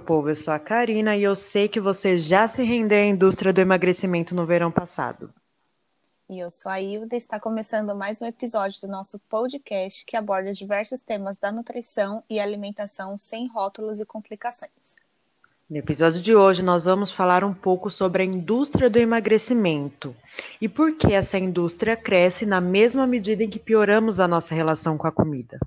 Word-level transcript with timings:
povo? 0.00 0.28
Eu 0.28 0.34
sou 0.34 0.52
a 0.52 0.58
Karina 0.58 1.16
e 1.16 1.22
eu 1.22 1.36
sei 1.36 1.68
que 1.68 1.78
você 1.78 2.16
já 2.16 2.48
se 2.48 2.62
rendeu 2.62 2.98
à 2.98 3.04
indústria 3.04 3.52
do 3.52 3.60
emagrecimento 3.60 4.34
no 4.34 4.44
verão 4.44 4.70
passado. 4.72 5.32
E 6.28 6.38
eu 6.38 6.48
sou 6.48 6.70
a 6.70 6.80
Hilda 6.80 7.14
e 7.14 7.18
está 7.18 7.40
começando 7.40 7.94
mais 7.94 8.22
um 8.22 8.26
episódio 8.26 8.80
do 8.80 8.88
nosso 8.88 9.18
podcast 9.28 10.04
que 10.04 10.16
aborda 10.16 10.52
diversos 10.52 11.00
temas 11.00 11.36
da 11.36 11.50
nutrição 11.50 12.22
e 12.30 12.38
alimentação 12.38 13.18
sem 13.18 13.48
rótulos 13.48 14.00
e 14.00 14.06
complicações. 14.06 14.94
No 15.68 15.76
episódio 15.76 16.20
de 16.20 16.34
hoje, 16.34 16.64
nós 16.64 16.84
vamos 16.84 17.10
falar 17.10 17.44
um 17.44 17.54
pouco 17.54 17.88
sobre 17.88 18.22
a 18.22 18.26
indústria 18.26 18.90
do 18.90 18.98
emagrecimento 18.98 20.16
e 20.60 20.68
por 20.68 20.96
que 20.96 21.12
essa 21.14 21.38
indústria 21.38 21.96
cresce 21.96 22.44
na 22.44 22.60
mesma 22.60 23.06
medida 23.06 23.44
em 23.44 23.48
que 23.48 23.58
pioramos 23.58 24.18
a 24.18 24.26
nossa 24.26 24.54
relação 24.54 24.98
com 24.98 25.06
a 25.06 25.12
comida. 25.12 25.60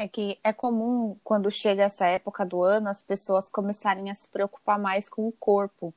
É 0.00 0.08
que 0.08 0.38
é 0.42 0.50
comum, 0.50 1.14
quando 1.22 1.50
chega 1.50 1.82
essa 1.82 2.06
época 2.06 2.46
do 2.46 2.62
ano, 2.62 2.88
as 2.88 3.02
pessoas 3.02 3.50
começarem 3.50 4.10
a 4.10 4.14
se 4.14 4.26
preocupar 4.28 4.78
mais 4.78 5.10
com 5.10 5.28
o 5.28 5.32
corpo, 5.32 5.92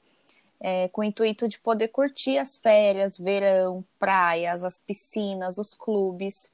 é, 0.60 0.90
com 0.90 1.00
o 1.00 1.04
intuito 1.06 1.48
de 1.48 1.58
poder 1.58 1.88
curtir 1.88 2.38
as 2.38 2.58
férias, 2.58 3.18
verão, 3.18 3.84
praias, 3.98 4.62
as 4.62 4.78
piscinas, 4.78 5.58
os 5.58 5.74
clubes. 5.74 6.52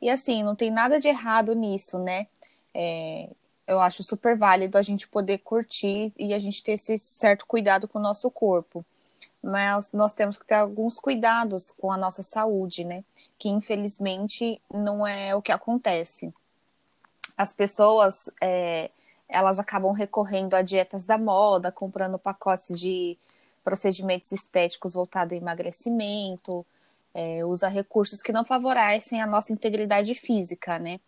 E 0.00 0.08
assim, 0.08 0.42
não 0.42 0.56
tem 0.56 0.70
nada 0.70 0.98
de 0.98 1.08
errado 1.08 1.54
nisso, 1.54 1.98
né? 1.98 2.26
É, 2.72 3.28
eu 3.66 3.78
acho 3.78 4.02
super 4.02 4.34
válido 4.34 4.78
a 4.78 4.82
gente 4.82 5.06
poder 5.06 5.38
curtir 5.38 6.10
e 6.18 6.32
a 6.32 6.38
gente 6.38 6.62
ter 6.62 6.72
esse 6.72 6.98
certo 6.98 7.44
cuidado 7.44 7.86
com 7.86 7.98
o 7.98 8.02
nosso 8.02 8.30
corpo. 8.30 8.82
Mas 9.42 9.92
nós 9.92 10.14
temos 10.14 10.38
que 10.38 10.46
ter 10.46 10.54
alguns 10.54 10.98
cuidados 10.98 11.70
com 11.70 11.92
a 11.92 11.98
nossa 11.98 12.22
saúde, 12.22 12.82
né? 12.82 13.04
Que 13.38 13.50
infelizmente 13.50 14.58
não 14.72 15.06
é 15.06 15.34
o 15.34 15.42
que 15.42 15.52
acontece 15.52 16.32
as 17.36 17.52
pessoas 17.52 18.30
é, 18.40 18.90
elas 19.28 19.58
acabam 19.58 19.92
recorrendo 19.92 20.54
a 20.54 20.62
dietas 20.62 21.04
da 21.04 21.16
moda, 21.16 21.72
comprando 21.72 22.18
pacotes 22.18 22.78
de 22.78 23.18
procedimentos 23.64 24.30
estéticos 24.32 24.94
voltados 24.94 25.32
ao 25.32 25.38
emagrecimento, 25.38 26.66
é, 27.14 27.44
usa 27.44 27.68
recursos 27.68 28.22
que 28.22 28.32
não 28.32 28.44
favorecem 28.44 29.20
a 29.20 29.26
nossa 29.26 29.52
integridade 29.52 30.14
física, 30.14 30.78
né? 30.78 31.00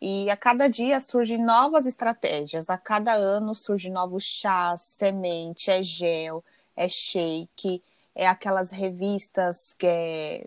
E 0.00 0.28
a 0.28 0.36
cada 0.36 0.68
dia 0.68 1.00
surgem 1.00 1.42
novas 1.42 1.86
estratégias, 1.86 2.68
a 2.68 2.76
cada 2.76 3.14
ano 3.14 3.54
surgem 3.54 3.92
novos 3.92 4.24
chás, 4.24 4.82
semente, 4.82 5.70
é 5.70 5.82
gel, 5.82 6.44
é 6.76 6.88
shake, 6.88 7.82
é 8.14 8.26
aquelas 8.26 8.70
revistas 8.70 9.74
que 9.78 9.86
é 9.86 10.46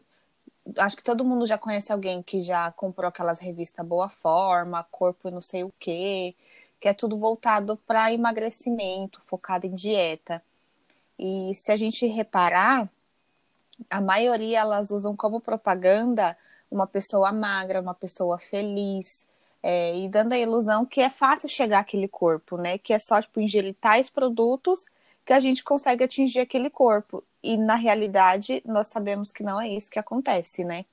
acho 0.78 0.98
que 0.98 1.04
todo 1.04 1.26
mundo 1.26 1.46
já 1.48 1.58
conhece 1.58 1.92
alguém 1.92 2.22
que 2.22 2.42
já 2.42 2.72
comprou 2.72 3.10
aquelas 3.10 3.40
revistas 3.40 3.86
Boa 3.86 4.10
Forma, 4.10 4.86
Corpo 4.92 5.30
não 5.30 5.42
sei 5.42 5.64
o 5.64 5.74
quê, 5.80 6.36
que 6.80 6.88
é 6.88 6.94
tudo 6.94 7.18
voltado 7.18 7.78
para 7.88 8.12
emagrecimento, 8.14 9.22
focado 9.26 9.66
em 9.66 9.76
dieta. 9.76 10.42
E 11.18 11.54
se 11.56 11.72
a 11.72 11.78
gente 11.78 12.06
reparar, 12.08 12.90
a 13.90 14.02
maioria 14.02 14.60
elas 14.60 14.92
usam 14.92 15.16
como 15.16 15.42
propaganda 15.42 16.38
uma 16.72 16.88
pessoa 16.88 17.32
magra, 17.32 17.82
uma 17.82 17.94
pessoa 17.94 18.40
feliz, 18.40 19.28
é, 19.62 19.98
e 19.98 20.08
dando 20.08 20.34
a 20.34 20.38
ilusão 20.38 20.86
que 20.86 21.02
é 21.02 21.10
fácil 21.10 21.50
chegar 21.50 21.80
àquele 21.80 22.08
corpo, 22.08 22.58
né? 22.58 22.78
Que 22.78 22.94
é 22.94 23.00
só 23.00 23.22
tipo 23.22 23.42
ingerir 23.42 23.76
tais 23.80 24.10
produtos 24.10 24.86
que 25.30 25.34
a 25.34 25.40
gente 25.40 25.64
consegue 25.64 26.04
atingir 26.04 26.40
aquele 26.40 26.72
corpo. 26.72 27.24
E 27.44 27.56
na 27.56 27.76
realidade, 27.76 28.64
nós 28.66 28.88
sabemos 28.88 29.32
que 29.32 29.44
não 29.44 29.62
é 29.62 29.70
isso 29.70 29.92
que 29.92 30.00
acontece, 30.00 30.64
né? 30.64 30.86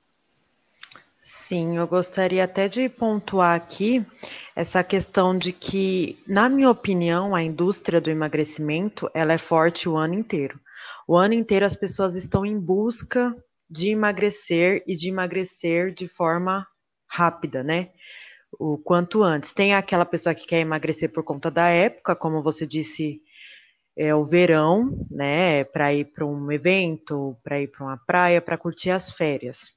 Sim, 1.19 1.77
eu 1.77 1.87
gostaria 1.87 2.43
até 2.43 2.69
de 2.69 2.87
pontuar 2.87 3.55
aqui 3.55 4.05
essa 4.55 4.83
questão 4.83 5.35
de 5.35 5.51
que, 5.51 6.21
na 6.27 6.47
minha 6.49 6.69
opinião, 6.69 7.33
a 7.33 7.41
indústria 7.41 7.99
do 7.99 8.11
emagrecimento 8.11 9.09
ela 9.11 9.33
é 9.33 9.39
forte 9.39 9.89
o 9.89 9.97
ano 9.97 10.13
inteiro. 10.13 10.59
O 11.07 11.17
ano 11.17 11.33
inteiro 11.33 11.65
as 11.65 11.75
pessoas 11.75 12.15
estão 12.15 12.45
em 12.45 12.59
busca 12.59 13.35
de 13.67 13.89
emagrecer 13.89 14.83
e 14.85 14.95
de 14.95 15.09
emagrecer 15.09 15.91
de 15.91 16.07
forma 16.07 16.67
rápida, 17.07 17.63
né? 17.63 17.89
O 18.59 18.77
quanto 18.77 19.23
antes. 19.23 19.51
Tem 19.51 19.73
aquela 19.73 20.05
pessoa 20.05 20.35
que 20.35 20.45
quer 20.45 20.59
emagrecer 20.59 21.11
por 21.11 21.23
conta 21.23 21.49
da 21.49 21.69
época, 21.69 22.15
como 22.15 22.39
você 22.39 22.67
disse 22.67 23.19
é, 23.97 24.13
o 24.13 24.23
verão, 24.23 24.95
né, 25.09 25.63
para 25.63 25.91
ir 25.91 26.05
para 26.05 26.23
um 26.23 26.51
evento, 26.51 27.35
para 27.43 27.59
ir 27.59 27.67
para 27.67 27.83
uma 27.83 27.97
praia, 27.97 28.39
para 28.39 28.57
curtir 28.57 28.91
as 28.91 29.09
férias, 29.09 29.73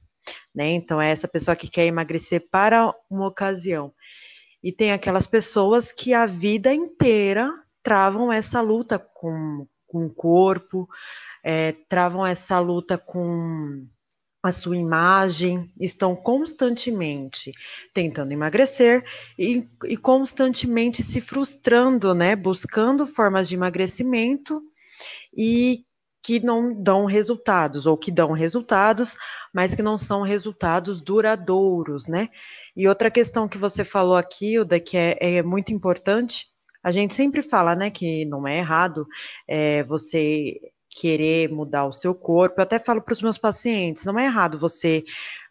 né? 0.53 0.69
Então 0.69 1.01
é 1.01 1.09
essa 1.09 1.27
pessoa 1.27 1.55
que 1.55 1.67
quer 1.67 1.87
emagrecer 1.87 2.47
para 2.51 2.93
uma 3.09 3.27
ocasião. 3.27 3.91
E 4.63 4.71
tem 4.71 4.91
aquelas 4.91 5.25
pessoas 5.25 5.91
que 5.91 6.13
a 6.13 6.27
vida 6.27 6.71
inteira 6.71 7.51
travam 7.81 8.31
essa 8.31 8.61
luta 8.61 8.99
com, 8.99 9.67
com 9.87 10.05
o 10.05 10.13
corpo, 10.13 10.87
é, 11.43 11.71
travam 11.89 12.23
essa 12.23 12.59
luta 12.59 12.99
com 12.99 13.87
a 14.43 14.51
sua 14.51 14.75
imagem, 14.75 15.71
estão 15.79 16.15
constantemente 16.15 17.53
tentando 17.93 18.31
emagrecer 18.31 19.05
e, 19.37 19.67
e, 19.85 19.95
constantemente 19.95 21.03
se 21.03 21.21
frustrando, 21.21 22.15
né? 22.15 22.35
Buscando 22.35 23.05
formas 23.05 23.47
de 23.47 23.55
emagrecimento 23.55 24.61
e 25.35 25.85
que 26.23 26.39
não 26.39 26.73
dão 26.73 27.05
resultados, 27.05 27.85
ou 27.85 27.97
que 27.97 28.11
dão 28.11 28.31
resultados, 28.31 29.15
mas 29.53 29.73
que 29.73 29.81
não 29.81 29.97
são 29.97 30.21
resultados 30.21 31.01
duradouros, 31.01 32.07
né? 32.07 32.29
E 32.75 32.87
outra 32.87 33.11
questão 33.11 33.47
que 33.47 33.57
você 33.57 33.83
falou 33.83 34.15
aqui, 34.15 34.59
Uda, 34.59 34.79
que 34.79 34.97
é, 34.97 35.17
é 35.19 35.43
muito 35.43 35.73
importante, 35.73 36.47
a 36.83 36.91
gente 36.91 37.13
sempre 37.13 37.43
fala, 37.43 37.75
né, 37.75 37.91
que 37.91 38.25
não 38.25 38.47
é 38.47 38.57
errado 38.57 39.05
é, 39.47 39.83
você 39.83 40.59
querer 40.91 41.49
mudar 41.49 41.85
o 41.85 41.93
seu 41.93 42.13
corpo. 42.13 42.59
Eu 42.59 42.63
até 42.63 42.77
falo 42.77 43.01
para 43.01 43.13
os 43.13 43.21
meus 43.21 43.37
pacientes, 43.37 44.05
não 44.05 44.19
é 44.19 44.25
errado 44.25 44.59
você 44.59 45.03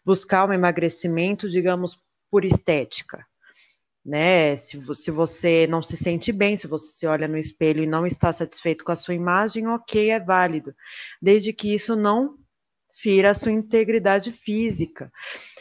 buscar 0.05 0.47
um 0.47 0.53
emagrecimento, 0.53 1.49
digamos, 1.49 1.99
por 2.29 2.45
estética. 2.45 3.25
Né? 4.03 4.55
Se, 4.57 4.79
se 4.95 5.11
você 5.11 5.67
não 5.67 5.81
se 5.81 5.97
sente 5.97 6.31
bem, 6.31 6.57
se 6.57 6.67
você 6.67 6.87
se 6.93 7.05
olha 7.05 7.27
no 7.27 7.37
espelho 7.37 7.83
e 7.83 7.87
não 7.87 8.05
está 8.05 8.31
satisfeito 8.31 8.83
com 8.83 8.91
a 8.91 8.95
sua 8.95 9.13
imagem, 9.13 9.67
ok, 9.67 10.09
é 10.09 10.19
válido, 10.19 10.73
desde 11.21 11.53
que 11.53 11.73
isso 11.73 11.95
não 11.95 12.37
fira 12.93 13.31
a 13.31 13.33
sua 13.33 13.51
integridade 13.51 14.31
física, 14.31 15.11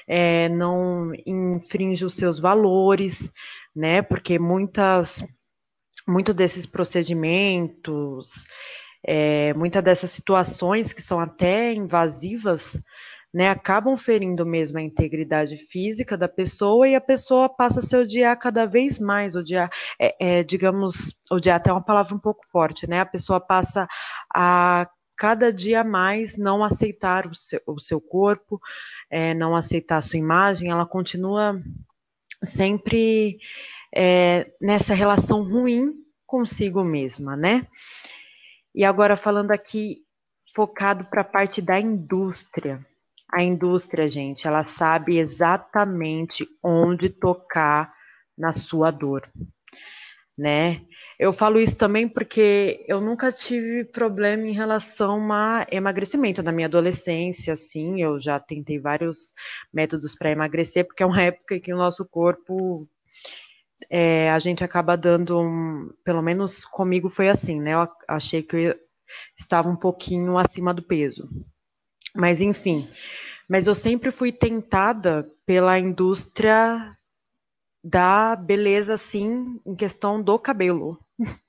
é, 0.07 0.49
não 0.49 1.13
infringe 1.27 2.05
os 2.05 2.15
seus 2.15 2.39
valores, 2.39 3.31
né? 3.75 4.03
Porque 4.03 4.39
muitas, 4.39 5.25
muito 6.07 6.35
desses 6.35 6.67
procedimentos, 6.67 8.47
é, 9.07 9.55
muitas 9.55 9.83
dessas 9.83 10.11
situações 10.11 10.93
que 10.93 11.03
são 11.03 11.19
até 11.21 11.73
invasivas, 11.73 12.79
né, 13.33 13.49
acabam 13.49 13.97
ferindo 13.97 14.45
mesmo 14.45 14.79
a 14.79 14.83
integridade 14.83 15.57
física 15.57 16.17
da 16.17 16.29
pessoa 16.29 16.89
e 16.89 16.95
a 16.97 17.01
pessoa 17.01 17.49
passa 17.49 17.79
a 17.79 17.83
se 17.83 17.97
odiar 17.97 18.37
cada 18.39 18.67
vez 18.67 18.99
mais, 18.99 19.37
odiar, 19.37 19.71
é, 20.01 20.17
é, 20.21 20.43
digamos, 20.43 21.15
odiar 21.31 21.57
até 21.57 21.71
uma 21.73 21.83
palavra 21.83 22.15
um 22.15 22.19
pouco 22.19 22.45
forte, 22.47 22.89
né, 22.89 23.01
a 23.01 23.07
pessoa 23.07 23.41
passa 23.41 23.87
a 24.35 24.89
cada 25.17 25.53
dia 25.53 25.85
mais 25.85 26.37
não 26.39 26.65
aceitar 26.65 27.27
o 27.27 27.35
seu, 27.35 27.61
o 27.67 27.79
seu 27.79 28.01
corpo, 28.01 28.59
é, 29.11 29.35
não 29.35 29.55
aceitar 29.55 29.99
a 29.99 30.03
sua 30.03 30.19
imagem, 30.19 30.71
ela 30.71 30.87
continua 30.87 31.63
sempre 32.43 33.39
é, 33.95 34.51
nessa 34.61 34.95
relação 34.95 35.43
ruim 35.43 35.93
consigo 36.27 36.83
mesma, 36.83 37.37
né? 37.37 37.67
E 38.75 38.85
agora 38.85 39.17
falando 39.17 39.51
aqui 39.51 40.05
focado 40.55 41.05
para 41.05 41.23
a 41.23 41.25
parte 41.25 41.61
da 41.61 41.79
indústria. 41.79 42.85
A 43.33 43.43
indústria, 43.43 44.11
gente, 44.11 44.47
ela 44.47 44.65
sabe 44.65 45.19
exatamente 45.19 46.47
onde 46.63 47.09
tocar 47.09 47.93
na 48.37 48.53
sua 48.53 48.91
dor, 48.91 49.31
né? 50.37 50.83
Eu 51.19 51.33
falo 51.33 51.61
isso 51.61 51.77
também 51.77 52.09
porque 52.09 52.83
eu 52.89 53.01
nunca 53.01 53.31
tive 53.31 53.85
problema 53.85 54.49
em 54.49 54.53
relação 54.53 55.31
a 55.31 55.67
emagrecimento 55.71 56.43
na 56.43 56.51
minha 56.51 56.67
adolescência, 56.67 57.53
assim, 57.53 58.01
eu 58.01 58.19
já 58.19 58.41
tentei 58.41 58.79
vários 58.79 59.35
métodos 59.73 60.17
para 60.17 60.31
emagrecer, 60.31 60.87
porque 60.87 61.03
é 61.03 61.07
uma 61.07 61.21
época 61.23 61.57
em 61.57 61.61
que 61.61 61.75
o 61.75 61.77
nosso 61.77 62.05
corpo 62.07 62.89
é, 63.89 64.31
a 64.31 64.39
gente 64.39 64.63
acaba 64.65 64.97
dando, 64.97 65.41
um, 65.41 65.91
pelo 66.05 66.23
menos 66.23 66.65
comigo 66.65 67.09
foi 67.09 67.29
assim, 67.29 67.61
né? 67.61 67.75
Eu 67.75 67.89
achei 68.09 68.43
que 68.43 68.57
eu 68.57 68.75
estava 69.39 69.69
um 69.69 69.77
pouquinho 69.77 70.37
acima 70.39 70.75
do 70.75 70.83
peso. 70.83 71.29
Mas 72.15 72.41
enfim, 72.41 72.89
mas 73.49 73.67
eu 73.67 73.75
sempre 73.75 74.11
fui 74.11 74.33
tentada 74.33 75.31
pela 75.47 75.79
indústria 75.79 76.97
da 77.83 78.37
beleza, 78.37 78.95
assim, 78.95 79.61
em 79.65 79.75
questão 79.75 80.23
do 80.23 80.39
cabelo. 80.39 80.99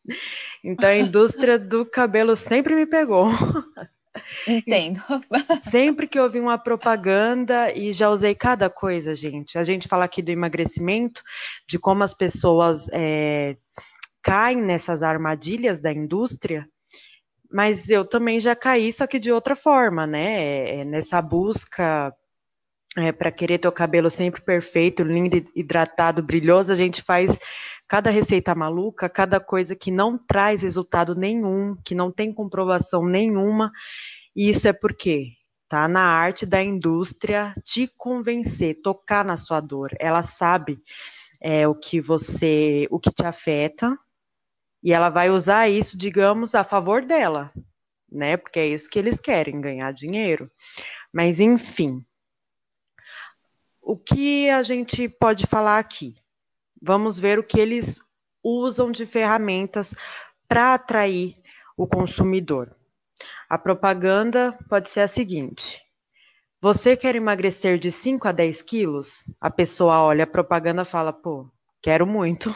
Então 0.64 0.88
a 0.88 0.96
indústria 0.96 1.58
do 1.58 1.84
cabelo 1.84 2.36
sempre 2.36 2.76
me 2.76 2.86
pegou. 2.86 3.28
Entendo. 4.48 5.00
Sempre 5.62 6.08
que 6.08 6.20
eu 6.20 6.30
vi 6.30 6.40
uma 6.40 6.58
propaganda 6.58 7.72
e 7.74 7.94
já 7.94 8.10
usei 8.10 8.36
cada 8.36 8.70
coisa, 8.70 9.16
gente. 9.16 9.58
A 9.58 9.64
gente 9.64 9.88
fala 9.88 10.06
aqui 10.06 10.22
do 10.22 10.30
emagrecimento, 10.30 11.22
de 11.68 11.80
como 11.80 12.04
as 12.04 12.14
pessoas 12.14 12.88
é, 12.92 13.56
caem 14.22 14.62
nessas 14.62 15.04
armadilhas 15.04 15.80
da 15.80 15.92
indústria, 15.92 16.68
mas 17.52 17.90
eu 17.90 18.06
também 18.06 18.40
já 18.40 18.56
caí, 18.56 18.92
só 18.94 19.06
que 19.06 19.20
de 19.20 19.32
outra 19.32 19.56
forma, 19.56 20.08
né? 20.08 20.44
É, 20.44 20.80
é 20.80 20.86
nessa 20.86 21.22
busca 21.22 22.14
é, 22.98 23.12
para 23.12 23.32
querer 23.32 23.58
ter 23.58 23.68
o 23.68 23.72
cabelo 23.72 24.10
sempre 24.10 24.42
perfeito, 24.42 25.04
lindo, 25.04 25.46
hidratado, 25.56 26.22
brilhoso, 26.22 26.72
a 26.72 26.76
gente 26.76 27.02
faz 27.02 27.40
cada 27.92 28.10
receita 28.10 28.56
maluca, 28.56 29.10
cada 29.10 29.38
coisa 29.38 29.76
que 29.76 29.92
não 29.92 30.18
traz 30.18 30.62
resultado 30.62 31.14
nenhum, 31.14 31.76
que 31.84 31.94
não 31.94 32.10
tem 32.10 32.34
comprovação 32.34 33.06
nenhuma. 33.06 33.70
E 34.34 34.50
isso 34.50 34.66
é 34.66 34.72
porque 34.72 35.34
tá 35.68 35.90
na 35.90 36.00
arte 36.00 36.46
da 36.46 36.64
indústria 36.64 37.54
te 37.66 37.92
convencer, 37.98 38.80
tocar 38.82 39.26
na 39.26 39.36
sua 39.36 39.60
dor. 39.60 39.92
Ela 40.00 40.24
sabe 40.24 40.82
é, 41.42 41.68
o 41.68 41.76
que 41.76 42.00
você, 42.00 42.88
o 42.90 42.98
que 42.98 43.12
te 43.12 43.26
afeta, 43.26 44.00
e 44.82 44.94
ela 44.94 45.10
vai 45.10 45.30
usar 45.30 45.68
isso, 45.68 45.98
digamos, 45.98 46.56
a 46.56 46.64
favor 46.64 47.04
dela, 47.04 47.52
né? 48.10 48.38
Porque 48.38 48.58
é 48.58 48.68
isso 48.68 48.90
que 48.90 49.00
eles 49.00 49.20
querem, 49.20 49.60
ganhar 49.60 49.92
dinheiro. 49.92 50.50
Mas 51.12 51.42
enfim, 51.42 52.06
o 53.82 53.98
que 53.98 54.50
a 54.50 54.64
gente 54.64 55.10
pode 55.10 55.46
falar 55.46 55.78
aqui? 55.78 56.21
Vamos 56.82 57.20
ver 57.20 57.38
o 57.38 57.44
que 57.44 57.60
eles 57.60 58.02
usam 58.44 58.92
de 58.92 59.06
ferramentas 59.06 59.94
para 60.48 60.74
atrair 60.74 61.38
o 61.78 61.86
consumidor. 61.86 62.76
A 63.48 63.58
propaganda 63.58 64.58
pode 64.68 64.90
ser 64.90 65.02
a 65.02 65.08
seguinte: 65.08 65.82
você 66.60 66.98
quer 66.98 67.16
emagrecer 67.16 67.78
de 67.78 67.92
5 67.92 68.28
a 68.28 68.32
10 68.32 68.62
quilos? 68.62 69.30
A 69.40 69.50
pessoa 69.50 70.02
olha 70.04 70.24
a 70.24 70.28
propaganda 70.28 70.82
e 70.82 70.86
fala, 70.86 71.14
pô, 71.14 71.50
quero 71.82 72.06
muito. 72.08 72.56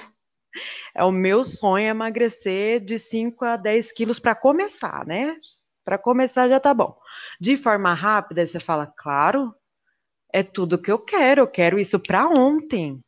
É 0.96 1.04
o 1.04 1.12
meu 1.12 1.44
sonho 1.44 1.88
emagrecer 1.88 2.80
de 2.80 2.98
5 2.98 3.44
a 3.44 3.58
10 3.58 3.92
quilos 3.92 4.20
para 4.20 4.34
começar, 4.34 5.06
né? 5.06 5.36
Para 5.84 5.98
começar 5.98 6.48
já 6.48 6.60
tá 6.60 6.74
bom. 6.74 6.98
De 7.40 7.58
forma 7.58 7.94
rápida, 7.94 8.46
você 8.46 8.60
fala, 8.60 8.88
claro, 8.88 9.54
é 10.32 10.42
tudo 10.42 10.82
que 10.82 10.92
eu 10.92 10.98
quero, 10.98 11.42
eu 11.42 11.48
quero 11.48 11.78
isso 11.78 12.00
para 12.00 12.28
ontem. 12.28 13.04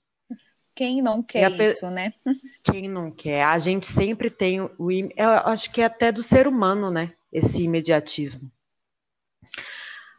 Quem 0.77 1.01
não 1.01 1.24
quer 1.24 1.57
pe... 1.57 1.71
isso, 1.71 1.89
né? 1.89 2.13
Quem 2.63 2.88
não 2.88 3.09
quer? 3.09 3.44
A 3.44 3.57
gente 3.57 3.88
sempre 3.88 4.29
tem 4.29 4.62
o. 4.62 4.91
Eu 4.91 5.29
acho 5.45 5.71
que 5.71 5.81
é 5.81 5.85
até 5.85 6.12
do 6.12 6.21
ser 6.21 6.47
humano, 6.47 6.91
né? 6.91 7.13
Esse 7.33 7.63
imediatismo. 7.63 8.51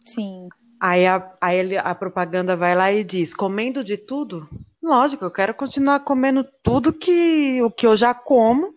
Sim. 0.04 0.48
Aí 0.80 1.06
a, 1.06 1.32
aí 1.40 1.76
a 1.78 1.94
propaganda 1.94 2.56
vai 2.56 2.74
lá 2.74 2.90
e 2.90 3.04
diz: 3.04 3.32
comendo 3.32 3.84
de 3.84 3.96
tudo? 3.96 4.48
Lógico, 4.82 5.24
eu 5.24 5.30
quero 5.30 5.54
continuar 5.54 6.00
comendo 6.00 6.44
tudo 6.60 6.92
que 6.92 7.62
o 7.62 7.70
que 7.70 7.86
eu 7.86 7.96
já 7.96 8.12
como 8.12 8.74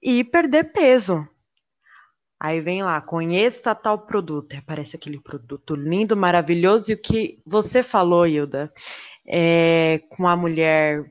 e 0.00 0.22
perder 0.22 0.70
peso. 0.72 1.28
Aí 2.38 2.60
vem 2.60 2.84
lá, 2.84 3.00
conheça 3.00 3.74
tal 3.74 3.98
produto. 3.98 4.52
Aí 4.52 4.60
aparece 4.60 4.94
aquele 4.94 5.18
produto 5.18 5.74
lindo, 5.74 6.16
maravilhoso. 6.16 6.92
E 6.92 6.94
o 6.94 6.98
que 6.98 7.40
você 7.44 7.82
falou, 7.82 8.26
Hilda, 8.26 8.72
é, 9.28 10.00
com 10.10 10.26
a 10.26 10.36
mulher 10.36 11.04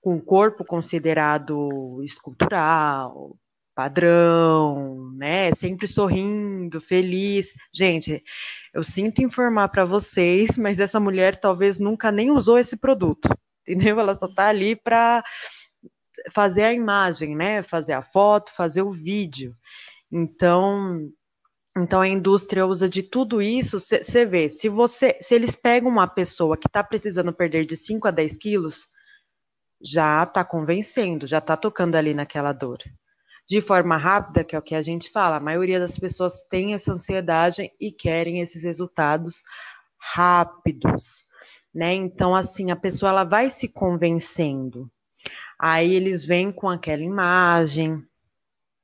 com 0.00 0.16
o 0.16 0.22
corpo 0.22 0.64
considerado 0.64 2.00
escultural, 2.02 3.36
padrão, 3.74 5.12
né? 5.12 5.54
Sempre 5.54 5.86
sorrindo, 5.86 6.80
feliz. 6.80 7.54
Gente, 7.72 8.22
eu 8.72 8.82
sinto 8.82 9.22
informar 9.22 9.68
para 9.68 9.84
vocês, 9.84 10.56
mas 10.56 10.80
essa 10.80 10.98
mulher 10.98 11.36
talvez 11.36 11.78
nunca 11.78 12.10
nem 12.10 12.30
usou 12.30 12.58
esse 12.58 12.76
produto, 12.76 13.28
entendeu? 13.66 14.00
Ela 14.00 14.14
só 14.14 14.26
está 14.26 14.48
ali 14.48 14.74
para 14.76 15.22
fazer 16.32 16.64
a 16.64 16.72
imagem, 16.72 17.36
né? 17.36 17.62
Fazer 17.62 17.92
a 17.92 18.02
foto, 18.02 18.52
fazer 18.54 18.82
o 18.82 18.92
vídeo. 18.92 19.54
Então, 20.10 21.10
então 21.76 22.00
a 22.00 22.08
indústria 22.08 22.66
usa 22.66 22.88
de 22.88 23.02
tudo 23.02 23.40
isso. 23.40 23.78
Você 23.78 24.24
vê, 24.26 24.50
se 24.50 24.68
você, 24.68 25.16
se 25.20 25.34
eles 25.34 25.54
pegam 25.54 25.88
uma 25.88 26.06
pessoa 26.06 26.56
que 26.56 26.66
está 26.66 26.82
precisando 26.82 27.32
perder 27.32 27.64
de 27.64 27.76
5 27.76 28.08
a 28.08 28.10
10 28.10 28.36
quilos, 28.36 28.88
já 29.80 30.24
está 30.24 30.44
convencendo, 30.44 31.26
já 31.26 31.38
está 31.38 31.56
tocando 31.56 31.94
ali 31.94 32.12
naquela 32.12 32.52
dor. 32.52 32.78
De 33.48 33.60
forma 33.60 33.96
rápida, 33.96 34.44
que 34.44 34.54
é 34.54 34.58
o 34.58 34.62
que 34.62 34.74
a 34.74 34.82
gente 34.82 35.10
fala, 35.10 35.36
a 35.36 35.40
maioria 35.40 35.80
das 35.80 35.98
pessoas 35.98 36.42
tem 36.42 36.74
essa 36.74 36.92
ansiedade 36.92 37.72
e 37.80 37.90
querem 37.90 38.40
esses 38.40 38.62
resultados 38.62 39.42
rápidos, 39.98 41.24
né? 41.74 41.94
Então, 41.94 42.34
assim, 42.34 42.70
a 42.70 42.76
pessoa 42.76 43.10
ela 43.10 43.24
vai 43.24 43.50
se 43.50 43.68
convencendo. 43.68 44.90
Aí 45.58 45.94
eles 45.94 46.24
vêm 46.24 46.50
com 46.50 46.68
aquela 46.68 47.02
imagem, 47.02 48.02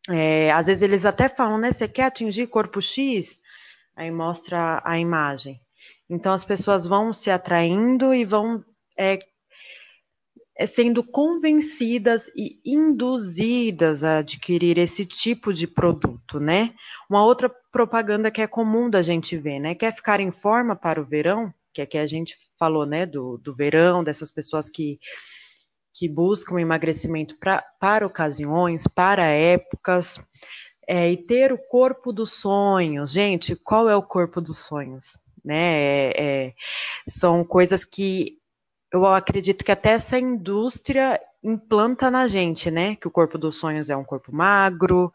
é, 0.09 0.51
às 0.53 0.67
vezes 0.67 0.83
eles 0.83 1.05
até 1.05 1.29
falam, 1.29 1.59
né? 1.59 1.73
Você 1.73 1.89
quer 1.89 2.05
atingir 2.05 2.47
corpo 2.47 2.81
X? 2.81 3.39
Aí 3.95 4.11
mostra 4.11 4.81
a 4.85 4.99
imagem. 4.99 5.61
Então 6.09 6.33
as 6.33 6.45
pessoas 6.45 6.87
vão 6.87 7.13
se 7.13 7.31
atraindo 7.31 8.15
e 8.15 8.25
vão 8.25 8.65
é, 8.97 9.19
é 10.57 10.67
sendo 10.67 11.03
convencidas 11.03 12.31
e 12.37 12.61
induzidas 12.65 14.05
a 14.05 14.19
adquirir 14.19 14.79
esse 14.79 15.05
tipo 15.05 15.53
de 15.53 15.67
produto, 15.67 16.39
né? 16.39 16.73
Uma 17.11 17.25
outra 17.25 17.49
propaganda 17.73 18.31
que 18.31 18.41
é 18.41 18.47
comum 18.47 18.89
da 18.89 19.03
gente 19.03 19.37
ver, 19.37 19.59
né? 19.59 19.75
Quer 19.75 19.95
ficar 19.95 20.21
em 20.21 20.31
forma 20.31 20.77
para 20.77 21.01
o 21.01 21.05
verão? 21.05 21.53
Que 21.75 21.83
é 21.83 21.87
que 21.87 21.99
a 21.99 22.07
gente 22.07 22.37
falou, 22.59 22.87
né? 22.87 23.05
Do, 23.05 23.39
do 23.39 23.55
verão, 23.55 24.05
dessas 24.05 24.31
pessoas 24.31 24.69
que 24.69 25.01
que 25.99 26.09
buscam 26.09 26.61
emagrecimento 26.61 27.37
pra, 27.39 27.65
para 27.81 28.07
ocasiões, 28.07 28.87
para 28.87 29.25
épocas, 29.25 30.21
é, 30.87 31.11
e 31.11 31.17
ter 31.17 31.53
o 31.53 31.59
corpo 31.59 32.13
dos 32.13 32.33
sonhos. 32.33 33.11
Gente, 33.11 33.57
qual 33.57 33.89
é 33.89 33.97
o 33.97 34.03
corpo 34.03 34.41
dos 34.41 34.59
sonhos? 34.59 35.19
Né? 35.45 35.57
É, 35.57 36.13
é, 36.17 36.55
são 37.09 37.43
coisas 37.45 37.85
que 37.85 38.39
eu 38.93 39.07
acredito 39.07 39.65
que 39.65 39.73
até 39.73 39.91
essa 39.91 40.19
indústria 40.19 41.21
implanta 41.43 42.11
na 42.11 42.27
gente, 42.27 42.71
né? 42.71 42.97
Que 42.97 43.09
o 43.09 43.11
corpo 43.11 43.39
dos 43.39 43.57
sonhos 43.57 43.91
é 43.91 43.97
um 43.97 44.05
corpo 44.05 44.35
magro, 44.35 45.13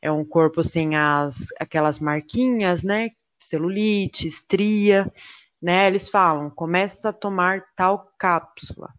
é 0.00 0.10
um 0.10 0.24
corpo 0.24 0.62
sem 0.62 0.96
as 0.96 1.48
aquelas 1.58 1.98
marquinhas, 1.98 2.82
né? 2.82 3.10
Celulite, 3.38 4.26
estria, 4.26 5.12
né? 5.60 5.86
Eles 5.86 6.08
falam, 6.08 6.50
começa 6.50 7.08
a 7.08 7.12
tomar 7.12 7.64
tal 7.76 8.12
cápsula 8.18 8.92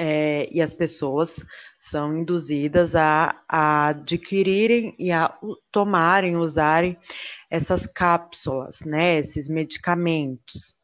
é, 0.00 0.48
e 0.52 0.62
as 0.62 0.72
pessoas 0.72 1.44
são 1.76 2.16
induzidas 2.16 2.94
a, 2.94 3.42
a, 3.48 3.88
adquirirem 3.88 4.94
e 4.96 5.10
a 5.10 5.36
tomarem, 5.72 6.36
usarem 6.36 6.96
essas 7.50 7.84
cápsulas, 7.84 8.80
né, 8.82 9.18
esses 9.18 9.48
medicamentos. 9.48 10.76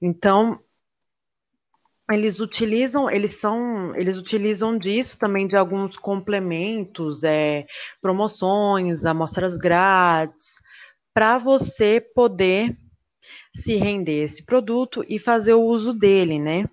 Então, 0.00 0.60
eles 2.10 2.40
utilizam, 2.40 3.10
eles 3.10 3.36
são, 3.36 3.96
eles 3.96 4.18
utilizam 4.18 4.76
disso 4.76 5.18
também 5.18 5.46
de 5.46 5.56
alguns 5.56 5.96
complementos, 5.96 7.24
é, 7.24 7.66
promoções, 8.02 9.06
amostras 9.06 9.56
grátis, 9.56 10.56
para 11.14 11.38
você 11.38 12.02
poder 12.02 12.76
se 13.54 13.76
render 13.76 14.24
esse 14.24 14.44
produto 14.44 15.02
e 15.08 15.18
fazer 15.18 15.54
o 15.54 15.62
uso 15.62 15.94
dele, 15.94 16.38
né? 16.38 16.66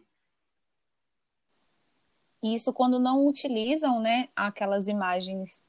Isso 2.41 2.71
quando 2.73 2.99
não 2.99 3.27
utilizam, 3.27 3.99
né, 3.99 4.29
aquelas 4.35 4.87
imagens 4.87 5.61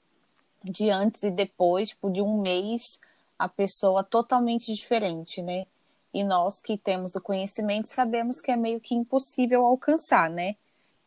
de 0.63 0.91
antes 0.91 1.23
e 1.23 1.31
depois, 1.31 1.91
tipo, 1.91 2.11
de 2.11 2.21
um 2.21 2.41
mês, 2.41 3.01
a 3.39 3.49
pessoa 3.49 4.05
totalmente 4.05 4.75
diferente, 4.75 5.43
né? 5.43 5.67
E 6.13 6.23
nós 6.25 6.61
que 6.61 6.77
temos 6.77 7.15
o 7.15 7.21
conhecimento 7.21 7.89
sabemos 7.89 8.41
que 8.41 8.51
é 8.51 8.57
meio 8.57 8.81
que 8.81 8.95
impossível 8.95 9.65
alcançar, 9.67 10.29
né? 10.29 10.57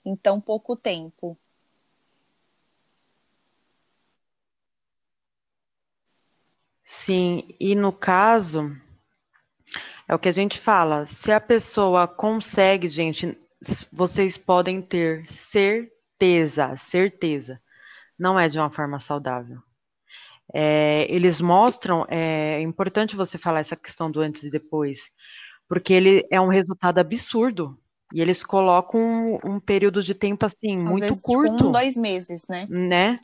Em 0.06 0.16
tão 0.16 0.42
pouco 0.42 0.76
tempo. 0.76 1.38
Sim, 6.86 7.44
e 7.60 7.76
no 7.76 7.92
caso, 7.92 8.76
é 10.08 10.16
o 10.16 10.20
que 10.20 10.30
a 10.30 10.34
gente 10.34 10.60
fala, 10.60 11.06
se 11.06 11.32
a 11.32 11.40
pessoa 11.40 12.08
consegue, 12.08 12.88
gente, 12.90 13.38
vocês 13.92 14.38
podem 14.38 14.82
ter 14.82 15.30
certeza, 15.30 16.76
certeza, 16.78 17.62
não 18.18 18.40
é 18.40 18.48
de 18.48 18.60
uma 18.60 18.70
forma 18.70 19.00
saudável. 19.00 19.60
É, 20.54 21.06
eles 21.10 21.40
mostram, 21.42 22.06
é, 22.10 22.56
é 22.56 22.62
importante 22.62 23.16
você 23.16 23.38
falar 23.38 23.60
essa 23.60 23.76
questão 23.76 24.12
do 24.12 24.22
antes 24.22 24.44
e 24.44 24.50
depois, 24.50 25.10
porque 25.68 25.94
ele 25.94 26.28
é 26.30 26.40
um 26.40 26.50
resultado 26.50 27.00
absurdo. 27.00 27.78
E 28.14 28.22
eles 28.22 28.44
colocam 28.44 29.02
um, 29.44 29.56
um 29.56 29.60
período 29.60 30.04
de 30.04 30.14
tempo 30.14 30.46
assim, 30.46 30.78
Às 30.78 30.84
muito 30.84 31.02
vezes, 31.02 31.22
curto. 31.22 31.56
Tipo, 31.56 31.70
um, 31.70 31.72
dois 31.72 31.98
meses, 31.98 32.46
né? 32.48 32.68
Né? 32.70 33.20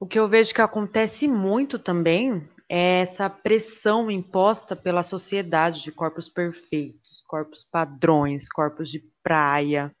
O 0.00 0.06
que 0.06 0.18
eu 0.18 0.26
vejo 0.26 0.52
que 0.52 0.60
acontece 0.60 1.28
muito 1.28 1.78
também 1.78 2.48
essa 2.72 3.28
pressão 3.28 4.08
imposta 4.08 4.76
pela 4.76 5.02
sociedade 5.02 5.82
de 5.82 5.90
corpos 5.90 6.28
perfeitos, 6.28 7.24
corpos 7.26 7.64
padrões, 7.64 8.48
corpos 8.48 8.88
de 8.88 9.04
praia, 9.24 9.92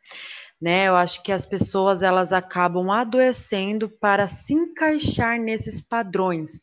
né? 0.62 0.86
Eu 0.86 0.94
acho 0.94 1.20
que 1.24 1.32
as 1.32 1.44
pessoas 1.44 2.00
elas 2.00 2.32
acabam 2.32 2.92
adoecendo 2.92 3.88
para 3.88 4.28
se 4.28 4.54
encaixar 4.54 5.36
nesses 5.40 5.80
padrões. 5.80 6.60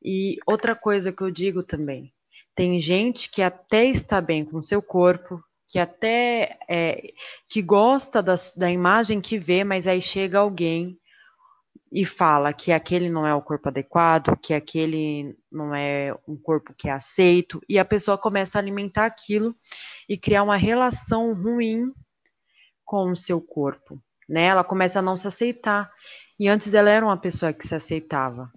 E 0.00 0.38
outra 0.46 0.76
coisa 0.76 1.10
que 1.10 1.22
eu 1.22 1.30
digo 1.32 1.64
também, 1.64 2.12
tem 2.54 2.80
gente 2.80 3.28
que 3.28 3.42
até 3.42 3.84
está 3.84 4.20
bem 4.20 4.44
com 4.44 4.62
seu 4.62 4.80
corpo, 4.80 5.42
que 5.66 5.80
até 5.80 6.56
é, 6.68 7.02
que 7.48 7.60
gosta 7.60 8.22
da, 8.22 8.36
da 8.56 8.70
imagem 8.70 9.20
que 9.20 9.40
vê, 9.40 9.64
mas 9.64 9.88
aí 9.88 10.00
chega 10.00 10.38
alguém 10.38 10.96
e 11.90 12.04
fala 12.04 12.52
que 12.52 12.72
aquele 12.72 13.08
não 13.08 13.26
é 13.26 13.34
o 13.34 13.42
corpo 13.42 13.68
adequado, 13.68 14.36
que 14.36 14.52
aquele 14.52 15.36
não 15.50 15.74
é 15.74 16.14
um 16.26 16.36
corpo 16.36 16.74
que 16.76 16.88
é 16.88 16.92
aceito, 16.92 17.60
e 17.68 17.78
a 17.78 17.84
pessoa 17.84 18.18
começa 18.18 18.58
a 18.58 18.60
alimentar 18.60 19.06
aquilo 19.06 19.54
e 20.08 20.16
criar 20.16 20.42
uma 20.42 20.56
relação 20.56 21.32
ruim 21.34 21.92
com 22.84 23.10
o 23.10 23.16
seu 23.16 23.40
corpo, 23.40 24.00
né? 24.28 24.44
Ela 24.44 24.64
começa 24.64 24.98
a 24.98 25.02
não 25.02 25.16
se 25.16 25.26
aceitar. 25.26 25.90
E 26.38 26.48
antes 26.48 26.74
ela 26.74 26.90
era 26.90 27.04
uma 27.04 27.16
pessoa 27.16 27.52
que 27.52 27.66
se 27.66 27.74
aceitava. 27.74 28.52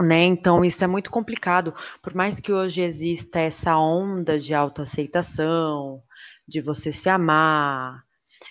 Né? 0.00 0.24
Então 0.24 0.64
isso 0.64 0.82
é 0.82 0.88
muito 0.88 1.08
complicado, 1.08 1.72
por 2.02 2.14
mais 2.14 2.40
que 2.40 2.52
hoje 2.52 2.80
exista 2.80 3.38
essa 3.38 3.78
onda 3.78 4.40
de 4.40 4.52
autoaceitação, 4.52 6.02
de 6.48 6.60
você 6.60 6.90
se 6.90 7.08
amar, 7.08 8.02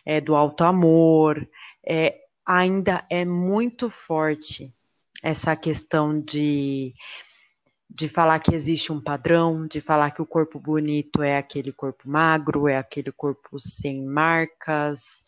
é, 0.06 0.22
do 0.22 0.36
auto 0.36 0.64
amor, 0.64 1.46
é, 1.86 2.23
ainda 2.46 3.06
é 3.10 3.26
muito 3.26 3.90
forte 3.90 4.74
essa 5.22 5.56
questão 5.56 6.20
de, 6.20 6.94
de 7.90 8.10
falar 8.10 8.40
que 8.40 8.54
existe 8.54 8.92
um 8.92 9.02
padrão, 9.02 9.66
de 9.66 9.80
falar 9.80 10.12
que 10.12 10.22
o 10.22 10.26
corpo 10.26 10.60
bonito 10.60 11.24
é 11.24 11.38
aquele 11.38 11.72
corpo 11.72 12.10
magro, 12.10 12.68
é 12.68 12.78
aquele 12.78 13.12
corpo 13.12 13.60
sem 13.60 14.04
marcas, 14.04 15.24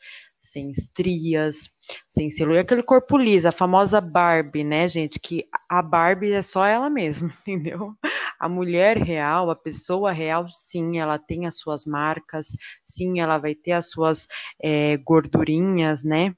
sem 0.45 0.69
estrias, 0.69 1.71
sem 2.07 2.29
celulite, 2.29 2.61
aquele 2.61 2.83
corpo 2.83 3.17
liso, 3.17 3.47
a 3.47 3.51
famosa 3.51 3.99
Barbie, 3.99 4.63
né, 4.63 4.87
gente? 4.87 5.19
Que 5.19 5.47
a 5.69 5.81
Barbie 5.81 6.33
é 6.33 6.41
só 6.41 6.65
ela 6.65 6.89
mesma, 6.89 7.33
entendeu? 7.47 7.95
A 8.39 8.47
mulher 8.47 8.97
real, 8.97 9.49
a 9.49 9.55
pessoa 9.55 10.11
real, 10.11 10.47
sim, 10.51 10.99
ela 10.99 11.17
tem 11.17 11.47
as 11.47 11.57
suas 11.57 11.85
marcas, 11.85 12.55
sim, 12.83 13.19
ela 13.19 13.37
vai 13.37 13.55
ter 13.55 13.71
as 13.71 13.89
suas 13.89 14.27
é, 14.61 14.97
gordurinhas, 14.97 16.03
né? 16.03 16.35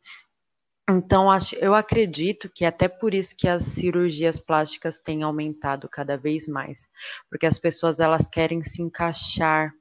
Então, 0.90 1.28
eu 1.60 1.76
acredito 1.76 2.50
que 2.50 2.64
até 2.64 2.88
por 2.88 3.14
isso 3.14 3.36
que 3.36 3.48
as 3.48 3.64
cirurgias 3.64 4.40
plásticas 4.40 4.98
têm 5.00 5.22
aumentado 5.22 5.90
cada 5.90 6.16
vez 6.16 6.48
mais, 6.48 6.90
porque 7.30 7.46
as 7.46 7.60
pessoas 7.60 8.00
elas 8.00 8.30
querem 8.30 8.64
se 8.64 8.82
encaixar 8.82 9.74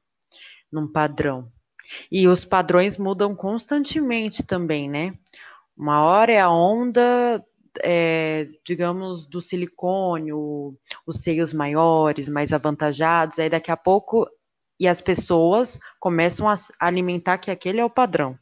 num 0.71 0.91
padrão. 0.91 1.49
E 2.11 2.27
os 2.27 2.45
padrões 2.45 2.99
mudam 2.99 3.37
constantemente 3.37 4.43
também, 4.43 4.91
né? 4.91 5.17
Uma 5.77 6.03
hora 6.05 6.33
é 6.33 6.41
a 6.41 6.51
onda, 6.51 7.45
é, 7.85 8.49
digamos, 8.65 9.27
do 9.27 9.41
silicone, 9.41 10.33
os 10.33 11.21
seios 11.21 11.53
maiores, 11.53 12.29
mais 12.29 12.53
avantajados, 12.53 13.39
aí 13.39 13.49
daqui 13.49 13.71
a 13.71 13.77
pouco 13.77 14.29
e 14.79 14.89
as 14.89 15.01
pessoas 15.01 15.79
começam 16.01 16.49
a 16.49 16.57
alimentar 16.81 17.39
que 17.39 17.51
aquele 17.51 17.81
é 17.81 17.85
o 17.85 17.91
padrão. 17.91 18.37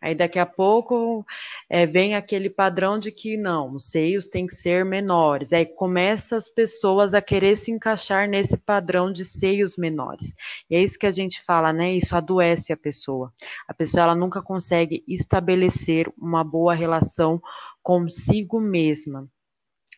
Aí 0.00 0.14
daqui 0.14 0.38
a 0.38 0.44
pouco 0.44 1.24
é, 1.70 1.86
vem 1.86 2.14
aquele 2.14 2.50
padrão 2.50 2.98
de 2.98 3.10
que 3.10 3.36
não, 3.36 3.74
os 3.74 3.90
seios 3.90 4.26
têm 4.26 4.46
que 4.46 4.54
ser 4.54 4.84
menores. 4.84 5.52
Aí 5.52 5.64
começa 5.64 6.36
as 6.36 6.48
pessoas 6.48 7.14
a 7.14 7.22
querer 7.22 7.56
se 7.56 7.70
encaixar 7.70 8.28
nesse 8.28 8.58
padrão 8.58 9.10
de 9.10 9.24
seios 9.24 9.76
menores. 9.76 10.34
E 10.68 10.76
é 10.76 10.82
isso 10.82 10.98
que 10.98 11.06
a 11.06 11.10
gente 11.10 11.42
fala, 11.42 11.72
né? 11.72 11.92
Isso 11.92 12.14
adoece 12.14 12.72
a 12.72 12.76
pessoa. 12.76 13.32
A 13.66 13.72
pessoa 13.72 14.02
ela 14.02 14.14
nunca 14.14 14.42
consegue 14.42 15.02
estabelecer 15.08 16.12
uma 16.18 16.44
boa 16.44 16.74
relação 16.74 17.40
consigo 17.82 18.60
mesma. 18.60 19.26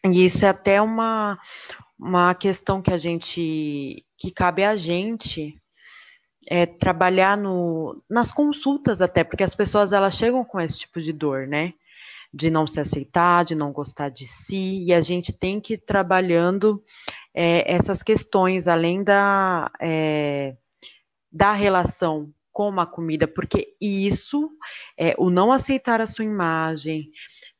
E 0.04 0.24
isso 0.24 0.44
é 0.44 0.48
até 0.48 0.80
uma, 0.80 1.38
uma 1.98 2.34
questão 2.34 2.80
que 2.80 2.92
a 2.92 2.98
gente 2.98 4.04
que 4.16 4.30
cabe 4.30 4.64
a 4.64 4.76
gente 4.76 5.60
é, 6.50 6.64
trabalhar 6.64 7.36
no, 7.36 8.02
nas 8.08 8.32
consultas 8.32 9.02
até, 9.02 9.22
porque 9.22 9.44
as 9.44 9.54
pessoas 9.54 9.92
elas 9.92 10.14
chegam 10.14 10.42
com 10.44 10.58
esse 10.58 10.78
tipo 10.78 11.00
de 11.00 11.12
dor, 11.12 11.46
né? 11.46 11.74
De 12.32 12.50
não 12.50 12.66
se 12.66 12.80
aceitar, 12.80 13.44
de 13.44 13.54
não 13.54 13.70
gostar 13.70 14.08
de 14.08 14.26
si, 14.26 14.84
e 14.84 14.92
a 14.92 15.00
gente 15.00 15.32
tem 15.32 15.60
que 15.60 15.74
ir 15.74 15.78
trabalhando 15.78 16.82
é, 17.34 17.70
essas 17.70 18.02
questões, 18.02 18.66
além 18.66 19.02
da, 19.02 19.70
é, 19.80 20.56
da 21.30 21.52
relação 21.52 22.32
com 22.50 22.80
a 22.80 22.86
comida, 22.86 23.28
porque 23.28 23.74
isso, 23.80 24.50
é, 24.96 25.14
o 25.18 25.30
não 25.30 25.52
aceitar 25.52 26.00
a 26.00 26.06
sua 26.06 26.24
imagem, 26.24 27.10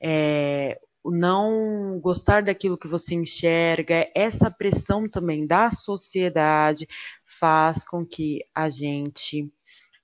é, 0.01 0.81
o 1.05 1.11
não 1.11 1.99
gostar 2.01 2.43
daquilo 2.43 2.77
que 2.77 2.89
você 2.89 3.15
enxerga, 3.15 4.11
essa 4.15 4.51
pressão 4.51 5.09
também 5.09 5.47
da 5.47 5.71
sociedade 5.71 6.89
faz 7.29 7.85
com 7.85 8.05
que 8.05 8.45
a 8.55 8.71
gente 8.71 9.53